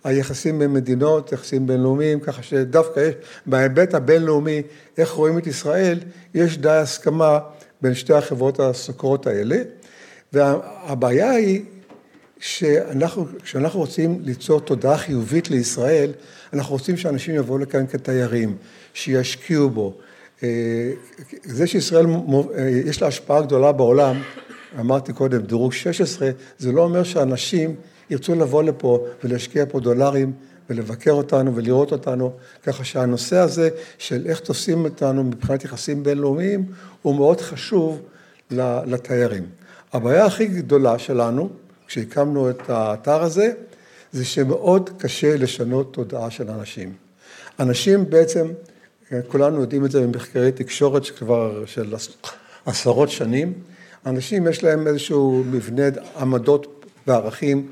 היחסים 0.03 0.60
בין 0.60 0.74
מדינות, 0.74 1.31
יחסים 1.31 1.67
בינלאומיים, 1.67 2.19
ככה 2.19 2.43
שדווקא 2.43 3.00
יש, 3.00 3.15
בהיבט 3.45 3.93
הבינלאומי, 3.93 4.62
איך 4.98 5.12
רואים 5.12 5.38
את 5.38 5.48
ישראל, 5.48 6.00
יש 6.33 6.57
די 6.57 6.69
הסכמה 6.69 7.39
בין 7.81 7.95
שתי 7.95 8.13
החברות 8.13 8.60
הסוקרות 8.60 9.27
האלה, 9.27 9.57
והבעיה 10.33 11.31
היא 11.31 11.62
שאנחנו, 12.39 13.25
כשאנחנו 13.43 13.79
רוצים 13.79 14.19
ליצור 14.24 14.60
תודעה 14.60 14.98
חיובית 14.98 15.50
לישראל, 15.50 16.12
אנחנו 16.53 16.74
רוצים 16.74 16.98
שאנשים 16.98 17.36
יבואו 17.36 17.57
לכאן 17.57 17.88
כתיירים, 17.88 18.57
שישקיעו 18.93 19.69
בו. 19.69 19.98
אה, 20.43 20.91
זה 21.43 21.67
שישראל, 21.67 22.05
אה, 22.05 22.69
יש 22.86 23.01
לה 23.01 23.07
השפעה 23.07 23.41
גדולה 23.41 23.72
בעולם, 23.72 24.22
אמרתי 24.79 25.13
קודם, 25.13 25.41
דירוג 25.41 25.74
16, 25.74 26.29
זה 26.57 26.72
לא 26.72 26.81
אומר 26.81 27.03
שאנשים 27.03 27.75
ירצו 28.10 28.36
לבוא 28.36 28.63
לפה 28.63 29.05
ולהשקיע 29.24 29.65
פה 29.69 29.79
דולרים 29.79 30.33
ולבקר 30.69 31.12
אותנו 31.12 31.55
ולראות 31.55 31.91
אותנו, 31.91 32.33
ככה 32.63 32.83
שהנושא 32.83 33.38
הזה 33.38 33.69
של 33.98 34.25
איך 34.25 34.39
תופסים 34.39 34.86
אותנו 34.86 35.24
מבחינת 35.24 35.65
יחסים 35.65 36.03
בינלאומיים 36.03 36.65
הוא 37.01 37.15
מאוד 37.15 37.41
חשוב 37.41 38.01
לתיירים. 38.86 39.43
הבעיה 39.93 40.25
הכי 40.25 40.45
גדולה 40.45 41.00
שלנו, 41.00 41.50
כשהקמנו 41.88 42.50
את 42.50 42.69
האתר 42.69 43.24
הזה, 43.24 43.51
זה 44.12 44.25
שמאוד 44.25 44.89
קשה 44.98 45.38
לשנות 45.38 45.93
תודעה 45.93 46.31
של 46.31 46.50
אנשים. 46.50 46.93
אנשים 47.60 48.10
בעצם, 48.10 48.48
כולנו 49.27 49.62
יודעים 49.62 49.86
את 49.86 49.91
זה 49.91 50.01
במחקרי 50.01 50.51
תקשורת 50.51 51.05
שכבר 51.05 51.65
של 51.65 51.95
עשרות 52.65 53.10
שנים, 53.10 53.53
אנשים 54.05 54.48
יש 54.48 54.63
להם 54.63 54.88
איזשהו 54.88 55.43
מבנה 55.51 55.83
עמדות 56.19 56.86
וערכים 57.07 57.72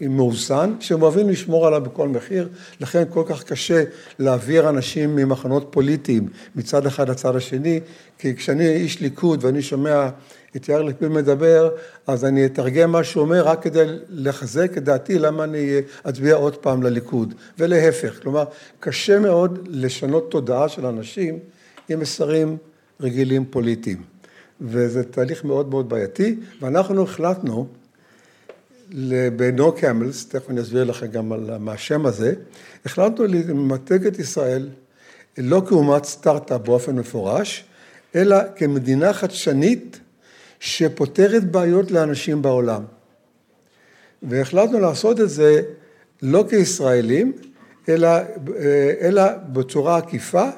מאוזן, 0.00 0.74
שהם 0.80 1.02
אוהבים 1.02 1.28
לשמור 1.28 1.66
עליו 1.66 1.80
בכל 1.80 2.08
מחיר, 2.08 2.48
לכן 2.80 3.04
כל 3.10 3.22
כך 3.26 3.44
קשה 3.44 3.84
להעביר 4.18 4.68
אנשים 4.68 5.16
ממחנות 5.16 5.68
פוליטיים 5.70 6.28
מצד 6.56 6.86
אחד 6.86 7.08
לצד 7.08 7.36
השני, 7.36 7.80
כי 8.18 8.36
כשאני 8.36 8.68
איש 8.68 9.00
ליכוד 9.00 9.44
ואני 9.44 9.62
שומע 9.62 10.08
את 10.56 10.68
יאיר 10.68 10.82
לפיד 10.82 11.08
מדבר, 11.08 11.70
אז 12.06 12.24
אני 12.24 12.46
אתרגם 12.46 12.92
מה 12.92 13.04
שהוא 13.04 13.22
אומר 13.22 13.42
רק 13.46 13.62
כדי 13.62 13.84
לחזק 14.08 14.78
את 14.78 14.84
דעתי 14.84 15.18
למה 15.18 15.44
אני 15.44 15.78
אצביע 16.08 16.34
עוד 16.34 16.56
פעם 16.56 16.82
לליכוד, 16.82 17.34
ולהפך, 17.58 18.22
כלומר 18.22 18.44
קשה 18.80 19.18
מאוד 19.18 19.68
לשנות 19.70 20.30
תודעה 20.30 20.68
של 20.68 20.86
אנשים 20.86 21.38
עם 21.88 22.00
מסרים 22.00 22.56
רגילים 23.00 23.44
פוליטיים, 23.44 24.02
וזה 24.60 25.04
תהליך 25.04 25.44
מאוד 25.44 25.68
מאוד 25.68 25.88
בעייתי, 25.88 26.36
ואנחנו 26.60 27.02
החלטנו 27.02 27.66
בנו 29.36 29.72
קמלס, 29.72 30.26
תכף 30.26 30.50
אני 30.50 30.60
אסביר 30.60 30.84
לכם 30.84 31.06
גם 31.06 31.32
על 31.32 31.58
מה 31.58 31.72
השם 31.72 32.06
הזה, 32.06 32.34
החלטנו 32.84 33.24
למתג 33.24 34.06
את 34.06 34.18
ישראל 34.18 34.68
לא 35.38 35.62
כאומת 35.68 36.04
סטארט-אפ 36.04 36.60
באופן 36.60 36.96
מפורש, 36.96 37.64
אלא 38.14 38.36
כמדינה 38.56 39.12
חדשנית 39.12 40.00
שפותרת 40.60 41.50
בעיות 41.50 41.90
לאנשים 41.90 42.42
בעולם. 42.42 42.82
והחלטנו 44.22 44.80
לעשות 44.80 45.20
את 45.20 45.30
זה 45.30 45.62
לא 46.22 46.44
כישראלים, 46.50 47.32
אלא, 47.88 48.08
אלא 49.00 49.22
בצורה 49.52 49.96
עקיפה, 49.96 50.50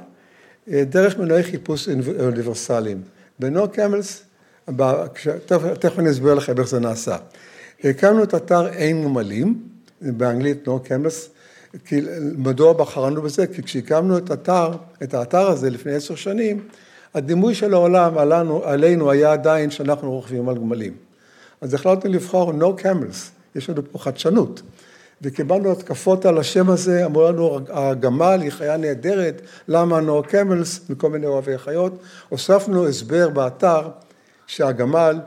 דרך 0.68 1.18
מנועי 1.18 1.42
חיפוש 1.42 1.88
אוניברסליים. 2.20 3.03
בנו 3.38 3.68
קמלס, 3.68 4.22
תכף 5.81 5.99
אני 5.99 6.11
אסביר 6.11 6.35
לכם 6.35 6.59
איך 6.59 6.68
זה 6.68 6.81
נעשה. 6.81 7.16
הקמנו 7.85 8.23
את 8.23 8.35
אתר 8.35 8.69
אין 8.69 9.05
נמלים, 9.05 9.62
באנגלית 10.01 10.69
no 10.69 10.89
campus, 10.89 11.29
כי 11.85 12.01
מדוע 12.39 12.73
בחרנו 12.73 13.23
בזה? 13.23 13.47
כי 13.47 13.62
כשהקמנו 13.62 14.19
את 14.19 14.31
האתר, 14.31 14.71
את 15.03 15.15
האתר 15.15 15.49
הזה 15.49 15.71
לפני 15.71 15.95
עשר 15.95 16.15
שנים, 16.15 16.69
הדימוי 17.15 17.55
של 17.55 17.75
העולם 17.75 18.19
עלינו, 18.19 18.65
עלינו 18.65 19.11
היה 19.11 19.33
עדיין 19.33 19.71
שאנחנו 19.71 20.11
רוכבים 20.11 20.49
על 20.49 20.57
גמלים. 20.57 20.93
אז 21.61 21.75
החלטנו 21.75 22.12
לבחור 22.12 22.53
no 22.53 22.83
camels, 22.83 23.31
יש 23.55 23.71
לנו 23.71 23.83
פה 23.93 23.99
חדשנות. 23.99 24.62
וקיבלנו 25.23 25.73
התקפות 25.73 26.27
על 26.27 26.39
השם 26.39 26.71
הזה, 26.71 27.05
אמרו 27.05 27.29
לנו 27.29 27.59
הגמל 27.69 28.39
היא 28.43 28.51
חיה 28.51 28.77
נהדרת, 28.77 29.43
למה 29.69 29.99
no 29.99 30.27
camels, 30.27 30.93
מכל 30.93 31.11
מיני 31.11 31.27
אוהבי 31.27 31.59
חיות. 31.59 31.93
הוספנו 32.29 32.87
הסבר 32.87 33.29
באתר 33.29 33.89
שהגמל 34.47 35.19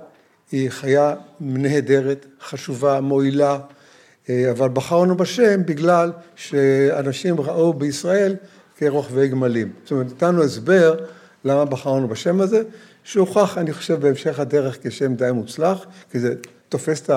היא 0.52 0.70
חיה 0.70 1.16
נהדרת, 1.40 2.26
חשובה, 2.42 3.02
מועילה, 3.02 3.60
אה, 4.30 4.52
אבל 4.52 4.70
בחרנו 4.70 5.18
בשם 5.18 5.66
בגלל 5.66 6.12
שאנשים 6.36 7.42
ראו 7.42 7.74
בישראל 7.74 8.36
כרוכבי 8.78 9.28
גמלים. 9.28 9.72
זאת 9.84 9.92
אומרת, 9.92 10.06
נתנו 10.06 10.44
הסבר 10.44 10.96
למה 11.46 11.66
בחרנו 11.66 12.08
בשם 12.08 12.42
הזה, 12.42 12.62
שהוכח, 13.04 13.58
אני 13.58 13.74
חושב, 13.74 14.00
בהמשך 14.02 14.40
הדרך 14.40 14.78
כשם 14.84 15.16
די 15.16 15.32
מוצלח, 15.34 15.86
כי 16.12 16.20
זה 16.20 16.34
תופס 16.70 17.02
את 17.02 17.10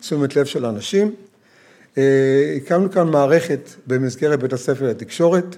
תשומת 0.00 0.36
לב 0.36 0.44
של 0.44 0.64
האנשים. 0.64 1.14
אה, 1.98 2.54
הקמנו 2.56 2.90
כאן 2.90 3.08
מערכת 3.08 3.70
במסגרת 3.86 4.40
בית 4.40 4.52
הספר 4.52 4.88
לתקשורת. 4.88 5.56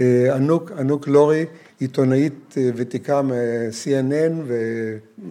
אה, 0.00 0.34
ענוק, 0.34 0.72
ענוק 0.78 1.08
לורי 1.08 1.46
עיתונאית 1.80 2.54
אה, 2.56 2.70
ותיקה 2.76 3.22
מ-CNN 3.22 4.52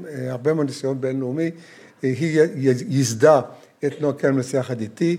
והרבה 0.06 0.54
מאוד 0.54 0.66
ניסיון 0.66 1.02
בינלאומי, 1.02 1.52
היא 2.02 2.42
ייסדה 2.88 3.42
את 3.86 4.02
נועה 4.02 4.14
קלמס 4.14 4.54
יחד 4.54 4.82
איתי, 4.82 5.18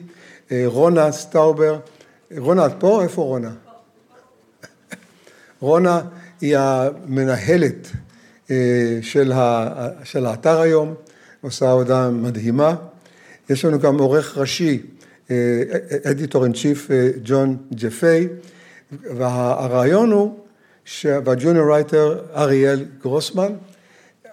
אה, 0.53 0.63
רונה 0.67 1.13
סטאובר, 1.13 1.79
רונה 2.39 2.67
את 2.67 2.73
פה? 2.79 3.03
איפה 3.03 3.23
רונה? 3.23 3.53
רונה 5.61 6.01
היא 6.41 6.57
המנהלת 6.59 7.89
אה, 8.51 8.99
של, 9.03 9.33
של 10.05 10.27
האתר 10.27 10.61
היום, 10.61 10.95
עושה 11.41 11.71
עבודה 11.71 12.11
מדהימה. 12.11 12.75
יש 13.51 13.65
לנו 13.65 13.79
גם 13.79 13.99
עורך 13.99 14.39
ראשי, 14.39 14.83
editor 16.05 16.45
in 16.45 16.53
chief 16.53 16.91
ג'ון 17.25 17.57
ג'פיי, 17.75 18.29
והרעיון 19.03 20.13
הוא 20.13 20.39
וה 21.05 21.22
junior 21.22 21.73
writer 21.73 22.21
אריאל 22.35 22.85
גרוסמן. 23.03 23.53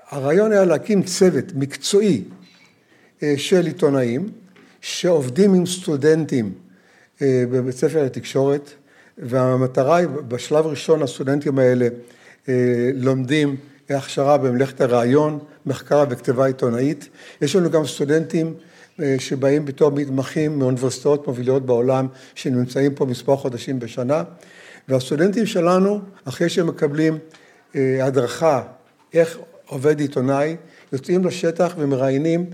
הרעיון 0.10 0.52
היה 0.52 0.66
להקים 0.66 1.04
צוות 1.04 1.46
מקצועי 1.56 2.24
אה, 3.24 3.34
של 3.38 3.66
עיתונאים 3.66 4.30
שעובדים 4.82 5.54
עם 5.54 5.66
סטודנטים 5.66 6.54
אה, 7.22 7.44
בבית 7.52 7.76
ספר 7.76 8.04
לתקשורת, 8.04 8.70
והמטרה 9.18 9.96
היא, 9.96 10.08
בשלב 10.28 10.66
ראשון 10.66 11.02
הסטודנטים 11.02 11.60
האלה 11.60 11.88
אה, 12.50 12.54
לומדים 12.94 13.56
הכשרה 13.90 14.38
במלאכת 14.38 14.82
הרעיון, 14.82 15.40
מחקר 15.66 16.04
וכתיבה 16.10 16.46
עיתונאית. 16.46 17.10
יש 17.42 17.56
לנו 17.56 17.70
גם 17.70 17.86
סטודנטים 17.86 18.54
שבאים 19.18 19.66
בתור 19.66 19.92
מתמחים 19.92 20.60
מאוניברסיטאות 20.60 21.28
מובילות 21.28 21.66
בעולם, 21.66 22.08
שנמצאים 22.36 22.96
פה 22.96 23.06
מספר 23.06 23.36
חודשים 23.36 23.80
בשנה. 23.80 24.24
והסטודנטים 24.88 25.46
שלנו, 25.46 26.00
אחרי 26.26 26.50
שהם 26.50 26.68
מקבלים 26.68 27.18
אה, 27.76 28.06
הדרכה 28.06 28.64
איך 29.14 29.38
עובד 29.66 30.00
עיתונאי, 30.00 30.56
יוצאים 30.94 31.26
לשטח 31.26 31.74
ומראיינים 31.78 32.46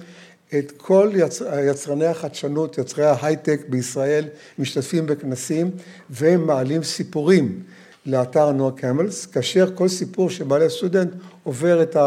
את 0.59 0.71
כל 0.77 1.11
יצר, 1.13 1.59
יצרני 1.59 2.05
החדשנות, 2.05 2.77
יצרי 2.77 3.05
ההייטק 3.05 3.61
בישראל, 3.69 4.25
משתתפים 4.59 5.05
בכנסים 5.05 5.71
והם 6.09 6.47
מעלים 6.47 6.83
סיפורים 6.83 7.63
לאתר 8.05 8.51
נועה 8.51 8.71
קמלס, 8.71 9.25
כאשר 9.25 9.69
כל 9.75 9.87
סיפור 9.87 10.29
שמעלה 10.29 10.69
סטודנט 10.69 11.13
עובר 11.43 11.83
את 11.83 11.97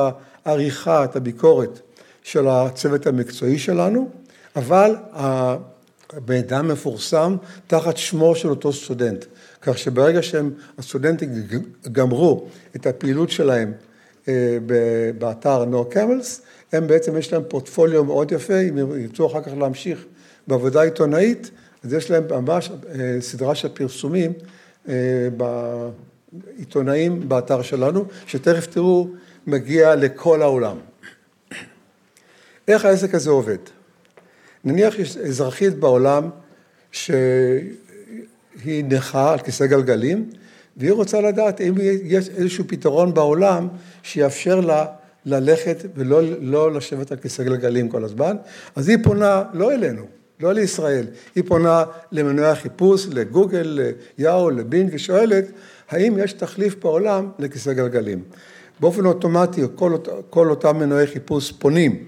העריכה, 0.45 1.05
את 1.05 1.17
הביקורת 1.17 1.81
של 2.23 2.49
הצוות 2.49 3.07
המקצועי 3.07 3.59
שלנו, 3.59 4.11
אבל 4.57 4.97
המידע 5.12 6.62
מפורסם 6.62 7.37
תחת 7.67 7.97
שמו 7.97 8.35
של 8.35 8.49
אותו 8.49 8.73
סטודנט. 8.73 9.25
כך 9.66 9.79
שברגע 9.79 10.22
שהם, 10.22 10.50
הסטודנטים 10.79 11.31
גמרו 11.92 12.46
את 12.76 12.87
הפעילות 12.87 13.31
שלהם 13.31 13.72
אה, 14.29 14.59
באתר 15.18 15.64
נו 15.64 15.85
קמלס, 15.85 16.42
הם 16.72 16.87
בעצם, 16.87 17.16
יש 17.16 17.33
להם 17.33 17.42
פורטפוליו 17.48 18.05
מאוד 18.05 18.33
יפה, 18.33 18.61
אם 18.61 18.79
ירצו 18.79 19.26
אחר 19.26 19.42
כך 19.42 19.52
להמשיך 19.59 20.05
בעבודה 20.46 20.83
עיתונאית, 20.83 21.50
אז 21.85 21.92
יש 21.92 22.11
להם 22.11 22.24
ממש 22.31 22.70
אה, 22.70 23.16
סדרה 23.20 23.55
של 23.55 23.68
פרסומים 23.68 24.33
אה, 24.88 25.29
בעיתונאים 26.33 27.29
באתר 27.29 27.62
שלנו, 27.62 28.05
שתכף 28.26 28.66
תראו, 28.66 29.09
מגיע 29.46 29.94
לכל 29.94 30.42
העולם. 30.42 30.76
איך 32.68 32.85
העסק 32.85 33.14
הזה 33.14 33.31
עובד? 33.31 33.59
נניח 34.64 34.98
יש 34.98 35.16
אזרחית 35.16 35.74
בעולם 35.74 36.31
שהיא 38.62 38.85
נכה 38.85 39.33
על 39.33 39.38
כיסא 39.38 39.66
גלגלים, 39.66 40.31
והיא 40.77 40.92
רוצה 40.92 41.21
לדעת 41.21 41.61
אם 41.61 41.75
יש 42.05 42.29
איזשהו 42.29 42.64
פתרון 42.69 43.14
בעולם 43.14 43.69
שיאפשר 44.03 44.61
לה 44.61 44.87
ללכת 45.25 45.85
ולא 45.95 46.23
לא 46.40 46.73
לשבת 46.73 47.12
על 47.12 47.19
כיסא 47.19 47.42
גלגלים 47.42 47.88
כל 47.88 48.05
הזמן, 48.05 48.37
אז 48.77 48.88
היא 48.88 48.99
פונה 49.03 49.42
לא 49.53 49.73
אלינו, 49.73 50.03
לא 50.40 50.53
לישראל, 50.53 51.07
היא 51.35 51.45
פונה 51.47 51.85
למנועי 52.12 52.51
החיפוש, 52.51 53.07
לגוגל, 53.12 53.81
ליאו, 54.19 54.51
לבינג, 54.51 54.90
ושואלת, 54.92 55.45
האם 55.90 56.19
יש 56.19 56.33
תחליף 56.33 56.77
בעולם 56.83 57.31
לכיסא 57.38 57.73
גלגלים? 57.73 58.23
באופן 58.81 59.07
אוטומטי, 59.07 59.62
כל, 59.75 59.97
כל 60.31 60.51
אותם 60.51 60.79
מנועי 60.79 61.07
חיפוש 61.07 61.53
פונים 61.53 62.05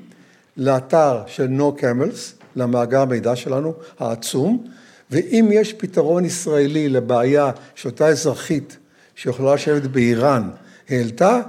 לאתר 0.57 1.23
של 1.27 1.49
No 1.59 1.81
Camels, 1.81 2.43
למאגר 2.57 3.01
המידע 3.01 3.37
שלנו, 3.37 3.75
העצום, 3.99 4.65
ואם 5.11 5.49
יש 5.53 5.73
פתרון 5.73 6.25
ישראלי 6.25 6.89
לבעיה 6.89 7.51
שאותה 7.75 8.09
אזרחית 8.09 8.77
שיכולה 9.15 9.55
לשבת 9.55 9.83
באיראן 9.83 10.51
העלתה, 10.89 11.41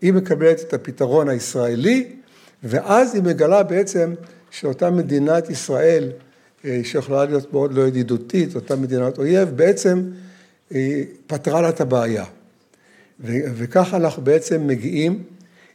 היא 0.00 0.12
מקבלת 0.12 0.60
את 0.60 0.74
הפתרון 0.74 1.28
הישראלי, 1.28 2.12
ואז 2.62 3.14
היא 3.14 3.22
מגלה 3.22 3.62
בעצם 3.62 4.14
שאותה 4.50 4.90
מדינת 4.90 5.50
ישראל, 5.50 6.10
אה, 6.64 6.80
שיכולה 6.84 7.24
להיות 7.24 7.52
מאוד 7.52 7.72
לא 7.72 7.82
ידידותית, 7.82 8.54
אותה 8.54 8.76
מדינת 8.76 9.18
אויב, 9.18 9.48
בעצם 9.48 10.02
אה, 10.74 11.02
פתרה 11.26 11.62
לה 11.62 11.68
את 11.68 11.80
הבעיה. 11.80 12.24
וככה 13.24 13.96
אנחנו 13.96 14.22
בעצם 14.22 14.66
מגיעים 14.66 15.22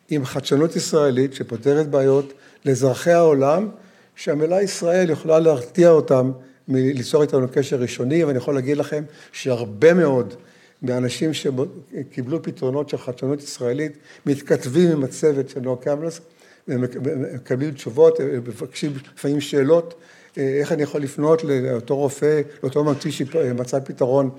עם 0.10 0.26
חדשנות 0.26 0.76
ישראלית 0.76 1.34
שפותרת 1.34 1.90
בעיות 1.90 2.34
לאזרחי 2.66 3.12
העולם, 3.12 3.70
שהמילה 4.16 4.62
ישראל 4.62 5.10
יכולה 5.10 5.40
להרתיע 5.40 5.90
אותם 5.90 6.32
מליצור 6.68 7.22
איתנו 7.22 7.48
קשר 7.52 7.76
ראשוני, 7.76 8.24
ואני 8.24 8.38
יכול 8.38 8.56
להגיד 8.56 8.78
לכם 8.78 9.04
שהרבה 9.32 9.94
מאוד 9.94 10.34
מאנשים 10.82 11.32
שקיבלו 11.34 12.44
פתרונות 12.44 12.90
של 12.90 12.98
חדשנות 12.98 13.44
ישראלית, 13.44 13.92
מתכתבים 14.26 14.92
עם 14.92 15.04
הצוות 15.04 15.50
של 15.50 15.60
נועה 15.60 15.78
קמלס, 15.78 16.22
ומקבלים 16.68 17.72
תשובות, 17.72 18.20
מבקשים 18.20 18.94
לפעמים 19.16 19.42
שאלות, 19.42 19.94
איך 20.38 20.72
אני 20.72 20.84
יכול 20.84 21.02
לפנות 21.02 21.44
לאותו 21.44 21.96
רופא, 21.96 22.42
לאותו 22.64 22.84
ממציא 22.84 23.12
שמצא 23.12 23.80
פתרון 23.80 24.30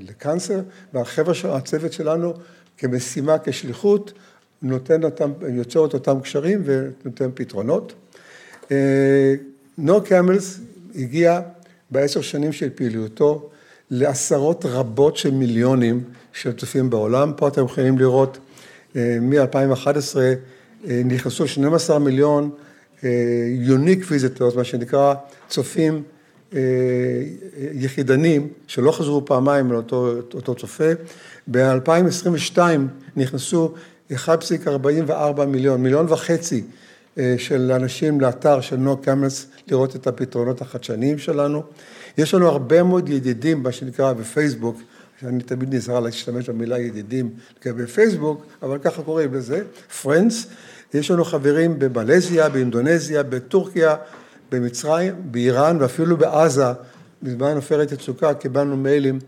לקאנסר, 0.00 0.60
והחבר'ה 0.94 1.34
של 1.34 1.48
הצוות 1.48 1.92
שלנו 1.92 2.34
כמשימה, 2.78 3.36
כשליחות, 3.44 4.12
נותן 4.62 5.04
אותם, 5.04 5.32
יוצר 5.48 5.86
את 5.86 5.94
אותם 5.94 6.20
קשרים 6.20 6.62
ונותן 6.64 7.30
פתרונות. 7.34 7.94
NoCamels 9.78 10.60
הגיע 10.94 11.40
בעשר 11.90 12.20
שנים 12.20 12.52
של 12.52 12.68
פעילותו 12.74 13.50
לעשרות 13.90 14.64
רבות 14.68 15.16
של 15.16 15.30
מיליונים 15.30 16.04
של 16.32 16.52
צופים 16.52 16.90
בעולם. 16.90 17.32
פה 17.36 17.48
אתם 17.48 17.64
יכולים 17.64 17.98
לראות 17.98 18.38
אה, 18.96 19.18
מ-2011 19.20 20.16
אה, 20.88 21.02
נכנסו 21.04 21.48
12 21.48 21.98
מיליון 21.98 22.50
unique 23.48 23.98
אה, 24.02 24.06
visitors, 24.10 24.54
מה 24.54 24.64
שנקרא 24.64 25.14
צופים 25.48 26.02
יחידנים 27.72 28.48
שלא 28.66 28.92
חזרו 28.92 29.24
פעמיים 29.24 29.72
לאותו 29.72 30.54
צופה. 30.54 30.90
ב-2022 31.50 32.58
נכנסו 33.16 33.74
1.44 34.12 35.44
מיליון, 35.46 35.82
מיליון 35.82 36.06
וחצי 36.08 36.64
של 37.36 37.72
אנשים 37.72 38.20
לאתר 38.20 38.60
של 38.60 38.76
נו 38.76 38.96
קמלס 38.96 39.46
לראות 39.68 39.96
את 39.96 40.06
הפתרונות 40.06 40.60
החדשניים 40.60 41.18
שלנו. 41.18 41.62
יש 42.18 42.34
לנו 42.34 42.48
הרבה 42.48 42.82
מאוד 42.82 43.08
ידידים, 43.08 43.62
מה 43.62 43.72
שנקרא 43.72 44.12
בפייסבוק, 44.12 44.80
שאני 45.20 45.42
תמיד 45.42 45.74
נזהר 45.74 46.00
להשתמש 46.00 46.48
במילה 46.48 46.78
ידידים 46.78 47.30
לגבי 47.64 47.86
פייסבוק, 47.86 48.46
אבל 48.62 48.78
ככה 48.78 49.02
קוראים 49.02 49.34
לזה, 49.34 49.62
Friends. 50.02 50.34
יש 50.94 51.10
לנו 51.10 51.24
חברים 51.24 51.78
במלזיה, 51.78 52.48
באינדונזיה, 52.48 53.22
בטורקיה, 53.22 53.96
במצרים, 54.52 55.14
באיראן 55.24 55.76
ואפילו 55.80 56.16
בעזה. 56.16 56.72
בזמן 57.22 57.56
עופרת 57.56 57.92
יצוקה 57.92 58.34
קיבלנו 58.34 58.76
מיילים 58.76 59.18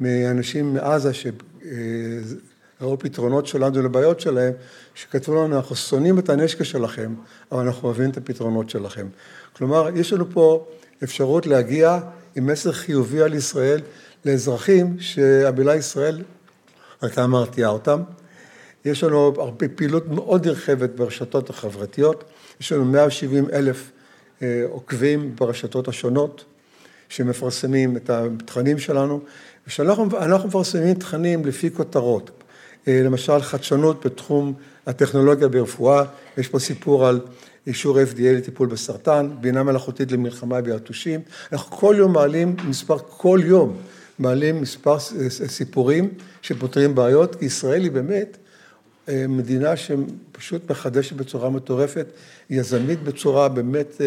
מאנשים 0.00 0.74
מעזה 0.74 1.10
שראו 1.14 2.98
פתרונות 2.98 3.46
שלנו 3.46 3.82
לבעיות 3.82 4.20
שלהם, 4.20 4.52
שכתבו 4.94 5.34
לנו, 5.34 5.56
אנחנו 5.56 5.76
שונאים 5.76 6.18
את 6.18 6.28
הנשקה 6.28 6.64
שלכם, 6.64 7.14
אבל 7.52 7.66
אנחנו 7.66 7.88
אוהבים 7.88 8.10
את 8.10 8.16
הפתרונות 8.16 8.70
שלכם. 8.70 9.06
כלומר, 9.52 9.88
יש 9.94 10.12
לנו 10.12 10.30
פה 10.30 10.66
אפשרות 11.04 11.46
להגיע 11.46 12.00
עם 12.34 12.46
מסר 12.46 12.72
חיובי 12.72 13.22
על 13.22 13.34
ישראל 13.34 13.80
לאזרחים 14.24 14.96
שהמילה 15.00 15.76
ישראל 15.76 16.22
הייתה 17.00 17.26
מרתיעה 17.26 17.70
אותם. 17.70 18.02
יש 18.84 19.04
לנו 19.04 19.34
הרבה 19.38 19.68
פעילות 19.68 20.08
מאוד 20.08 20.46
נרחבת 20.46 20.90
ברשתות 20.90 21.50
החברתיות, 21.50 22.24
יש 22.60 22.72
לנו 22.72 22.84
170 22.84 23.46
אלף 23.52 23.90
אה, 24.42 24.62
עוקבים 24.70 25.36
ברשתות 25.36 25.88
השונות 25.88 26.44
שמפרסמים 27.08 27.96
את 27.96 28.10
התכנים 28.10 28.78
שלנו, 28.78 29.20
ושאנחנו 29.66 30.06
מפרסמים 30.46 30.94
תכנים 30.94 31.44
לפי 31.46 31.70
כותרות, 31.70 32.30
למשל 32.86 33.42
חדשנות 33.42 34.06
בתחום 34.06 34.52
הטכנולוגיה 34.86 35.48
ברפואה, 35.48 36.04
יש 36.38 36.48
פה 36.48 36.58
סיפור 36.58 37.06
על 37.06 37.20
אישור 37.66 37.98
FDA 38.00 38.36
לטיפול 38.36 38.68
בסרטן, 38.68 39.30
בינה 39.40 39.62
מלאכותית 39.62 40.12
למלחמה 40.12 40.60
ביתושים. 40.60 41.20
אנחנו 41.52 41.76
כל 41.76 41.94
יום 41.98 42.12
מעלים 42.12 42.56
מספר, 42.64 42.98
כל 42.98 43.40
יום 43.44 43.76
מעלים 44.18 44.60
מספר 44.60 44.98
סיפורים 45.28 46.08
שפותרים 46.42 46.94
בעיות, 46.94 47.34
כי 47.34 47.44
ישראל 47.44 47.82
היא 47.82 47.90
באמת 47.90 48.36
אה, 49.08 49.24
מדינה 49.28 49.76
שפשוט 49.76 50.70
מחדשת 50.70 51.16
בצורה 51.16 51.50
מטורפת, 51.50 52.06
יזמית 52.50 53.02
בצורה 53.02 53.48
באמת 53.48 54.00
אה, 54.00 54.06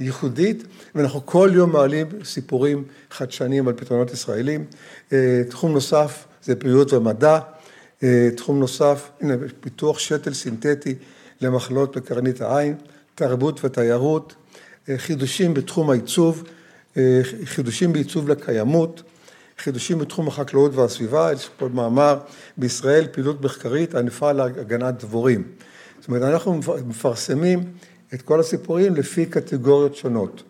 ייחודית, 0.00 0.64
ואנחנו 0.94 1.26
כל 1.26 1.50
יום 1.54 1.72
מעלים 1.72 2.06
סיפורים 2.24 2.84
חדשניים 3.10 3.68
על 3.68 3.74
פתרונות 3.74 4.12
ישראלים. 4.12 4.64
אה, 5.12 5.42
תחום 5.48 5.72
נוסף 5.72 6.26
זה 6.44 6.54
בריאות 6.54 6.92
ומדע, 6.92 7.38
תחום 8.36 8.60
נוסף, 8.60 9.10
הנה, 9.20 9.34
פיתוח 9.60 9.98
שתל 9.98 10.34
סינתטי 10.34 10.94
למחלות 11.40 11.96
בקרנית 11.96 12.40
העין, 12.40 12.74
תרבות 13.14 13.64
ותיירות, 13.64 14.34
אה, 14.88 14.98
חידושים 14.98 15.54
בתחום 15.54 15.90
העיצוב, 15.90 16.44
אה, 16.96 17.20
חידושים 17.44 17.92
בעיצוב 17.92 18.28
לקיימות, 18.28 19.02
חידושים 19.58 19.98
בתחום 19.98 20.28
החקלאות 20.28 20.74
והסביבה, 20.74 21.32
יש 21.32 21.48
פה 21.56 21.68
מאמר 21.68 22.18
בישראל, 22.56 23.06
פעילות 23.12 23.40
מחקרית 23.40 23.94
ענפה 23.94 24.32
להגנת 24.32 25.04
דבורים. 25.04 25.42
זאת 26.00 26.08
אומרת, 26.08 26.22
אנחנו 26.22 26.60
מפרסמים 26.86 27.72
את 28.14 28.22
כל 28.22 28.40
הסיפורים 28.40 28.94
לפי 28.94 29.26
קטגוריות 29.26 29.96
שונות. 29.96 30.42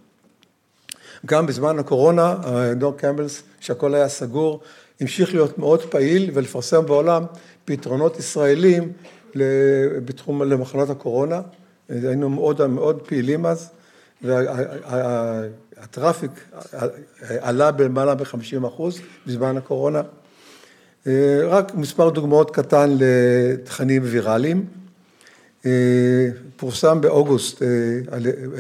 גם 1.26 1.46
בזמן 1.46 1.78
הקורונה, 1.78 2.36
דור 2.76 2.96
קמבלס, 2.96 3.42
שהכל 3.60 3.94
היה 3.94 4.08
סגור, 4.08 4.60
המשיך 5.00 5.34
להיות 5.34 5.58
מאוד 5.58 5.82
פעיל 5.82 6.30
ולפרסם 6.34 6.86
בעולם 6.86 7.24
פתרונות 7.64 8.18
ישראלים 8.18 8.92
בתחום, 10.04 10.42
למחלות 10.42 10.90
הקורונה, 10.90 11.40
היינו 11.88 12.30
מאוד 12.30 12.66
מאוד 12.66 13.02
פעילים 13.02 13.46
אז, 13.46 13.70
והטראפיק 14.22 16.30
עלה 17.40 17.70
בלמעלה 17.70 18.14
מ-50 18.14 18.66
אחוז 18.66 19.00
בזמן 19.26 19.56
הקורונה. 19.56 20.02
רק 21.44 21.74
מספר 21.74 22.10
דוגמאות 22.10 22.50
קטן 22.50 22.96
לתכנים 22.98 24.02
ויראליים. 24.04 24.66
פורסם 26.56 27.00
באוגוסט, 27.00 27.62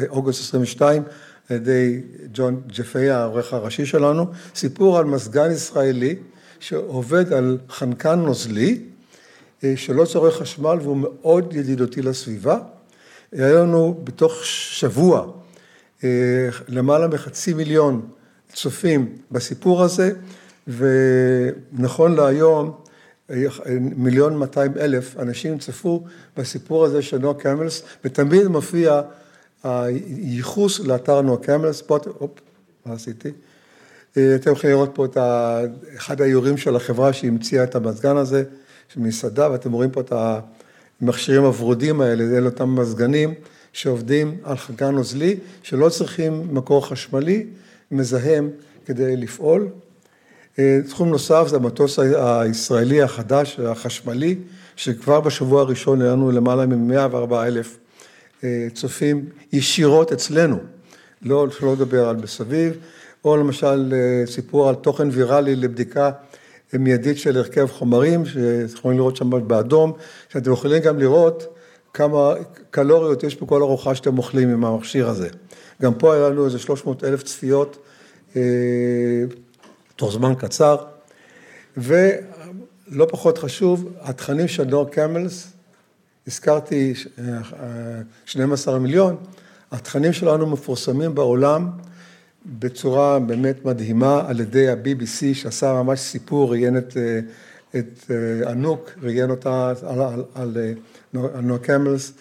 אוגוסט 0.08 0.40
22, 0.40 1.02
על 1.48 1.56
ידי 1.56 2.00
ג'ון 2.32 2.60
ג'פיי, 2.66 3.10
העורך 3.10 3.52
הראשי 3.52 3.86
שלנו, 3.86 4.26
סיפור 4.54 4.98
על 4.98 5.04
מזגן 5.04 5.50
ישראלי 5.50 6.16
שעובד 6.60 7.32
על 7.32 7.58
חנקן 7.70 8.18
נוזלי, 8.18 8.80
אה, 9.64 9.72
שלא 9.76 10.04
צורך 10.04 10.36
חשמל 10.36 10.78
והוא 10.82 10.96
מאוד 10.96 11.54
ידידותי 11.54 12.02
לסביבה. 12.02 12.58
היה 13.32 13.54
לנו 13.54 14.00
בתוך 14.04 14.44
שבוע 14.44 15.26
אה, 16.04 16.48
למעלה 16.68 17.08
מחצי 17.08 17.54
מיליון 17.54 18.08
צופים 18.52 19.16
בסיפור 19.30 19.82
הזה, 19.82 20.12
ונכון 20.68 22.14
להיום 22.14 22.72
מיליון 23.96 24.36
200 24.36 24.72
אלף 24.78 25.16
אנשים 25.18 25.58
צפו 25.58 26.04
בסיפור 26.36 26.84
הזה 26.84 27.02
של 27.02 27.18
נועה 27.18 27.34
קמלס, 27.34 27.82
ותמיד 28.04 28.46
מופיע 28.46 29.00
הייחוס 29.64 30.80
לאתר 30.80 31.20
נועה 31.20 31.38
קמלס, 31.38 31.82
פה, 31.82 31.98
הופ, 32.18 32.30
מה 32.86 32.94
עשיתי? 32.94 33.28
אתם 34.12 34.52
יכולים 34.52 34.76
לראות 34.76 34.90
פה 34.94 35.04
את 35.04 35.16
אחד 35.96 36.20
האיורים 36.20 36.56
של 36.56 36.76
החברה 36.76 37.12
שהמציאה 37.12 37.64
את 37.64 37.74
המזגן 37.74 38.16
הזה, 38.16 38.44
של 38.88 39.00
מסעדה, 39.00 39.50
ואתם 39.50 39.72
רואים 39.72 39.90
פה 39.90 40.00
את 40.00 40.12
המכשירים 41.02 41.44
הוורודים 41.44 42.00
האלה, 42.00 42.38
אלה 42.38 42.46
אותם 42.46 42.74
מזגנים 42.74 43.34
שעובדים 43.72 44.36
על 44.44 44.56
חגן 44.56 44.94
נוזלי, 44.94 45.36
שלא 45.62 45.88
צריכים 45.88 46.54
מקור 46.54 46.86
חשמלי, 46.88 47.46
מזהם 47.90 48.50
כדי 48.86 49.16
לפעול. 49.16 49.68
תחום 50.88 51.08
נוסף 51.08 51.44
זה 51.48 51.56
המטוס 51.56 51.98
הישראלי 51.98 53.02
החדש, 53.02 53.60
החשמלי, 53.60 54.36
שכבר 54.76 55.20
בשבוע 55.20 55.60
הראשון 55.60 56.02
היה 56.02 56.12
לנו 56.12 56.30
למעלה 56.30 56.66
מ-104 56.66 57.34
אלף 57.34 57.76
אה, 57.76 57.89
צופים 58.74 59.24
ישירות 59.52 60.12
אצלנו, 60.12 60.56
לא, 61.22 61.46
שלא 61.50 61.72
לדבר 61.72 62.08
על 62.08 62.16
מסביב, 62.16 62.76
או 63.24 63.36
למשל 63.36 63.92
אה, 63.92 64.26
סיפור 64.26 64.68
על 64.68 64.74
תוכן 64.74 65.08
ויראלי 65.12 65.56
לבדיקה 65.56 66.10
מיידית 66.72 67.18
של 67.18 67.36
הרכב 67.36 67.66
חומרים, 67.66 68.26
שאתם 68.26 68.74
יכולים 68.74 68.98
לראות 68.98 69.16
שם 69.16 69.48
באדום, 69.48 69.92
שאתם 70.28 70.52
יכולים 70.52 70.82
גם 70.82 70.98
לראות 70.98 71.56
כמה 71.94 72.34
קלוריות 72.70 73.22
יש 73.22 73.36
בכל 73.36 73.62
ארוחה 73.62 73.94
שאתם 73.94 74.18
אוכלים 74.18 74.48
עם 74.48 74.64
המכשיר 74.64 75.08
הזה. 75.08 75.28
גם 75.82 75.94
פה 75.94 76.14
היה 76.14 76.28
לנו 76.28 76.44
איזה 76.44 76.58
300 76.58 77.04
אלף 77.04 77.22
צפיות 77.22 77.78
אה, 78.36 78.42
תוך 79.96 80.12
זמן 80.12 80.34
קצר, 80.38 80.76
ולא 81.76 83.06
פחות 83.08 83.38
חשוב, 83.38 83.92
התכנים 84.00 84.48
של 84.48 84.64
דור 84.64 84.90
קמלס, 84.90 85.52
הזכרתי 86.26 86.94
12 88.24 88.78
מיליון, 88.78 89.16
התכנים 89.72 90.12
שלנו 90.12 90.46
מפורסמים 90.46 91.14
בעולם 91.14 91.70
בצורה 92.46 93.18
באמת 93.18 93.64
מדהימה 93.64 94.24
על 94.28 94.40
ידי 94.40 94.68
ה-BBC 94.68 95.34
שעשה 95.34 95.72
ממש 95.72 96.00
סיפור, 96.00 96.50
ראיין 96.50 96.78
את, 96.78 96.96
את 97.76 98.10
ענוק, 98.46 98.90
ראיין 99.02 99.30
אותה 99.30 99.72
על, 99.86 100.00
על, 100.00 100.24
על, 100.34 100.56
על 101.34 101.42
נור 101.42 101.58
קמלס, 101.58 102.12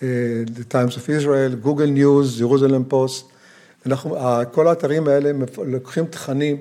The 0.00 0.72
Times 0.72 0.92
of 0.92 1.08
Israel, 1.20 1.66
Google 1.66 1.98
News, 1.98 2.40
Jerusalem 2.40 2.92
Post, 2.92 3.24
אנחנו, 3.86 4.16
כל 4.52 4.68
האתרים 4.68 5.08
האלה 5.08 5.30
לוקחים 5.66 6.06
תכנים 6.06 6.56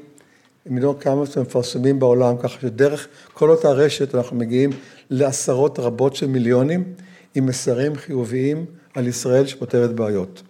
מנור 0.66 1.00
קמלס 1.00 1.38
ומפרסמים 1.38 2.00
בעולם, 2.00 2.38
ככה 2.38 2.60
שדרך 2.62 3.08
כל 3.34 3.50
אותה 3.50 3.72
רשת 3.72 4.16
אנחנו 4.16 4.38
מגיעים 4.38 4.70
לעשרות 5.10 5.80
רבות 5.80 6.16
של 6.16 6.28
מיליונים 6.28 6.84
עם 7.36 7.46
מסרים 7.46 7.96
חיוביים 7.96 8.66
על 8.94 9.08
ישראל 9.08 9.48
שפותרת 9.48 9.94
בעיות. 9.96 10.42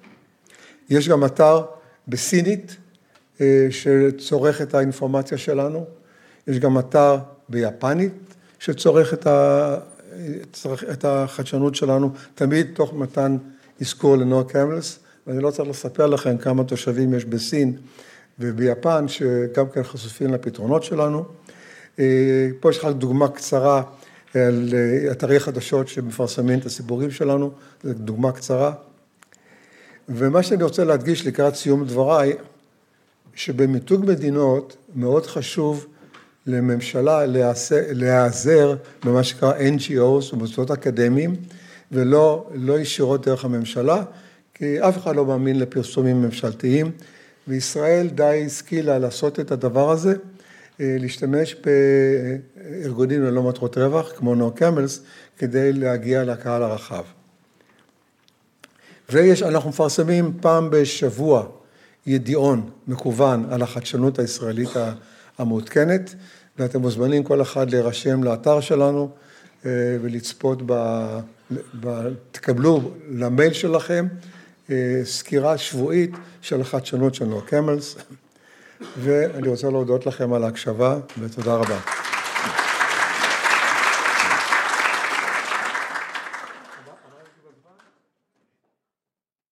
יש 0.90 1.10
גם 1.10 1.26
אתר 1.26 1.66
בסינית 2.08 2.76
אה, 3.42 3.68
שצורך 3.70 4.62
את 4.62 4.74
האינפורמציה 4.74 5.38
שלנו, 5.38 5.86
יש 6.48 6.60
גם 6.60 6.80
אתר 6.80 7.18
ביפנית 7.50 8.14
שצורך 8.60 9.14
את, 9.14 9.28
ה... 9.28 9.78
את 10.92 11.06
החדשנות 11.06 11.76
שלנו, 11.76 12.12
תמיד 12.36 12.68
תוך 12.74 12.94
מתן 12.94 13.38
אזכור 13.82 14.18
לנועה 14.18 14.44
קמלס, 14.44 15.00
ואני 15.28 15.42
לא 15.42 15.52
צריך 15.52 15.70
לספר 15.70 16.08
לכם 16.08 16.38
כמה 16.38 16.64
תושבים 16.64 17.14
יש 17.14 17.26
בסין 17.26 17.78
וביפן 18.40 19.08
שגם 19.08 19.70
כן 19.70 19.84
חשופים 19.84 20.34
לפתרונות 20.34 20.84
שלנו. 20.84 21.26
אה, 22.00 22.48
פה 22.60 22.70
יש 22.70 22.78
לך 22.78 22.86
דוגמה 22.86 23.28
קצרה 23.28 23.84
על 24.34 24.70
אה, 24.74 25.12
אתרי 25.12 25.40
חדשות 25.40 25.88
שמפרסמים 25.88 26.60
את 26.60 26.66
הסיפורים 26.66 27.12
שלנו, 27.12 27.52
זו 27.84 27.94
דוגמה 27.94 28.32
קצרה. 28.32 28.74
ומה 30.10 30.44
שאני 30.44 30.64
רוצה 30.64 30.84
להדגיש 30.84 31.28
לקראת 31.28 31.56
סיום 31.56 31.86
דבריי, 31.86 32.34
שבמיתוג 33.36 34.06
מדינות 34.06 34.78
מאוד 34.96 35.26
חשוב 35.26 35.86
לממשלה 36.48 37.26
להיעזר 37.92 38.76
במה 39.06 39.24
שנקרא 39.24 39.54
NGOs, 39.54 40.36
במוסדות 40.36 40.72
אקדמיים, 40.72 41.36
ולא 41.92 42.50
לא 42.54 42.80
ישירות 42.80 43.26
דרך 43.26 43.46
הממשלה, 43.46 44.04
כי 44.54 44.82
אף 44.82 44.98
אחד 44.98 45.16
לא 45.16 45.26
מאמין 45.26 45.60
לפרסומים 45.60 46.22
ממשלתיים, 46.22 46.92
וישראל 47.48 48.08
די 48.08 48.44
השכילה 48.46 49.00
לעשות 49.00 49.40
את 49.40 49.52
הדבר 49.52 49.92
הזה. 49.92 50.16
אה, 50.82 50.96
להשתמש 51.00 51.56
בארגונים 51.56 53.24
ללא 53.24 53.44
מטרות 53.44 53.78
רווח, 53.78 54.12
כמו 54.16 54.36
נו 54.36 54.52
קמלס, 54.52 55.02
כדי 55.38 55.74
להגיע 55.74 56.24
לקהל 56.24 56.64
הרחב. 56.64 57.04
ואנחנו 59.10 59.70
מפרסמים 59.70 60.34
פעם 60.42 60.70
בשבוע 60.70 61.46
ידיעון 62.08 62.70
מקוון 62.88 63.46
על 63.52 63.62
החדשנות 63.62 64.20
הישראלית 64.20 64.70
המעודכנת, 65.38 66.16
ואתם 66.58 66.82
מוזמנים 66.82 67.24
כל 67.24 67.42
אחד 67.42 67.72
להירשם 67.72 68.24
לאתר 68.24 68.60
שלנו 68.62 69.10
אה, 69.66 69.72
ולצפות 70.02 70.62
ב... 70.66 70.74
ב... 71.80 72.10
תקבלו 72.32 72.92
למייל 73.10 73.54
שלכם 73.54 74.08
אה, 74.70 75.02
סקירה 75.04 75.58
שבועית 75.58 76.12
של 76.42 76.62
החדשנות 76.62 77.16
של 77.16 77.26
נו 77.26 77.42
קמלס. 77.42 77.96
ואני 78.98 79.48
רוצה 79.48 79.70
להודות 79.70 80.06
לכם 80.06 80.34
על 80.34 80.44
ההקשבה, 80.44 80.98
ותודה 81.20 81.56
רבה. 81.56 82.07